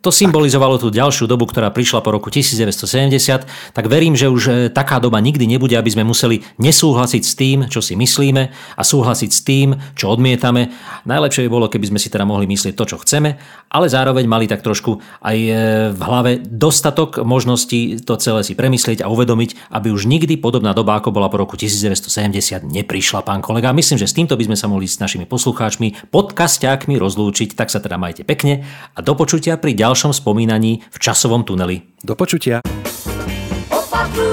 to 0.00 0.08
symbolizovalo 0.08 0.80
tú 0.80 0.88
ďalšiu 0.88 1.28
dobu, 1.28 1.44
ktorá 1.44 1.68
prišla 1.68 2.00
po 2.00 2.16
roku 2.16 2.32
1970, 2.32 3.44
tak 3.76 3.84
verím, 3.84 4.16
že 4.16 4.32
už 4.32 4.42
e, 4.48 4.52
taká 4.72 4.96
doba 4.96 5.20
nikdy 5.20 5.44
nebude, 5.44 5.76
aby 5.76 5.92
sme 5.92 6.08
museli 6.08 6.40
nesúhlasiť 6.56 7.22
s 7.22 7.32
tým, 7.36 7.58
čo 7.68 7.84
si 7.84 8.00
myslíme 8.00 8.42
a 8.50 8.82
súhlasiť 8.82 9.30
s 9.30 9.40
tým, 9.44 9.76
čo 9.92 10.08
odmietame. 10.08 10.72
Najlepšie 11.04 11.44
by 11.46 11.50
bolo, 11.52 11.68
keby 11.68 11.92
sme 11.92 12.00
si 12.00 12.08
teda 12.08 12.24
mohli 12.24 12.48
myslieť 12.48 12.72
to, 12.72 12.84
čo 12.88 12.96
chceme, 13.04 13.36
ale 13.68 13.86
zároveň 13.92 14.24
mali 14.24 14.48
tak 14.48 14.64
trošku 14.64 15.04
aj 15.20 15.36
e, 15.36 15.52
v 15.92 16.00
hlave 16.00 16.40
dostatok 16.48 17.20
možností 17.20 18.00
to 18.00 18.16
celé 18.16 18.40
si 18.40 18.56
premyslieť 18.56 19.04
a 19.04 19.12
uvedomiť, 19.12 19.68
aby 19.68 19.92
už 19.92 20.08
nikdy 20.08 20.40
podobná 20.40 20.72
doba, 20.72 20.96
ako 20.96 21.12
bola 21.12 21.28
po 21.28 21.36
roku 21.36 21.60
1970, 21.60 22.64
neprišla, 22.64 23.20
pán 23.20 23.44
kolega. 23.44 23.76
Myslím, 23.76 24.00
že 24.00 24.08
s 24.08 24.16
týmto 24.16 24.32
by 24.32 24.48
sme 24.48 24.56
sa 24.56 24.64
mohli 24.64 24.88
s 24.88 24.96
našimi 24.96 25.28
poslucháčmi, 25.28 26.08
podcastiákmi 26.08 26.96
rozlúčiť, 26.96 27.52
tak 27.52 27.68
sa 27.68 27.84
teda 27.84 28.00
majte 28.00 28.24
pekne 28.24 28.64
a 28.96 29.04
do 29.04 29.12
počutia 29.12 29.60
pri 29.60 29.76
ďalšom 29.76 29.89
ďalšom 29.90 30.14
spomínaní 30.14 30.86
v 30.86 30.98
časovom 31.02 31.42
tuneli. 31.42 31.82
Do 32.06 32.14
počutia. 32.14 32.62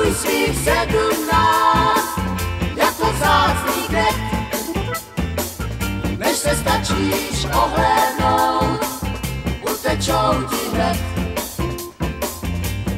Svých 0.07 0.53
sedmnáct, 0.53 2.17
kvet. 3.89 4.17
Než 6.17 6.35
se 6.37 6.53
stačíš 6.55 7.45
ohlédnout, 7.49 8.81
utečou 9.61 10.45
ti 10.49 10.61
hned. 10.73 10.97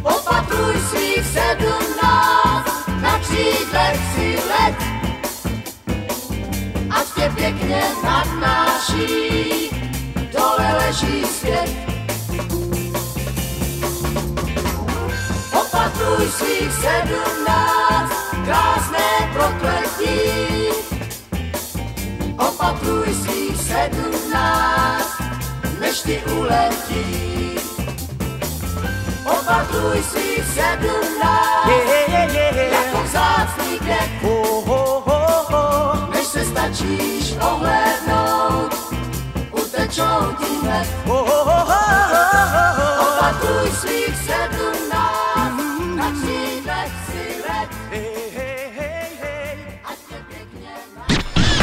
Opatruj 0.03 0.75
svých 0.91 1.25
sedmnáct, 1.25 2.87
na 3.01 3.19
křídlech 3.19 3.99
si 4.15 4.29
let. 4.35 4.77
Ať 6.91 7.07
tě 7.15 7.31
pěkně 7.35 7.83
nadnáší, 8.03 9.71
dole 10.31 10.67
leží 10.77 11.23
svět. 11.25 11.88
Opatruj 15.99 16.31
svých 16.31 16.71
sedmnáct, 16.79 18.15
krásné 18.47 19.09
prokletí. 19.35 20.71
Opatruj 22.39 23.11
svých 23.19 23.59
sedmnáct, 23.59 25.19
než 25.79 25.95
ti 26.07 26.23
uletí. 26.39 27.59
Opatruj 29.27 29.99
svých 30.07 30.45
sedmnáct, 30.55 31.67
yeah, 31.67 32.31
yeah, 32.31 32.55
yeah. 32.55 32.71
jako 32.71 33.03
vzácný 33.03 33.79
květ. 33.79 34.09
Oh, 34.23 34.71
oh, 34.71 35.03
oh, 35.03 35.51
oh. 35.51 36.15
Než 36.15 36.25
se 36.27 36.45
stačíš 36.45 37.35
ohlédnout, 37.43 38.71
utečou 39.51 40.31
ti 40.39 40.47
hned. 40.63 40.87
Oh, 41.11 41.27
oh, 41.27 41.27
oh, 41.27 41.67
oh, 41.67 41.67
oh. 41.67 43.03
Opatruj 43.03 43.67
svých 43.83 44.15
sedmnáct, 44.15 44.68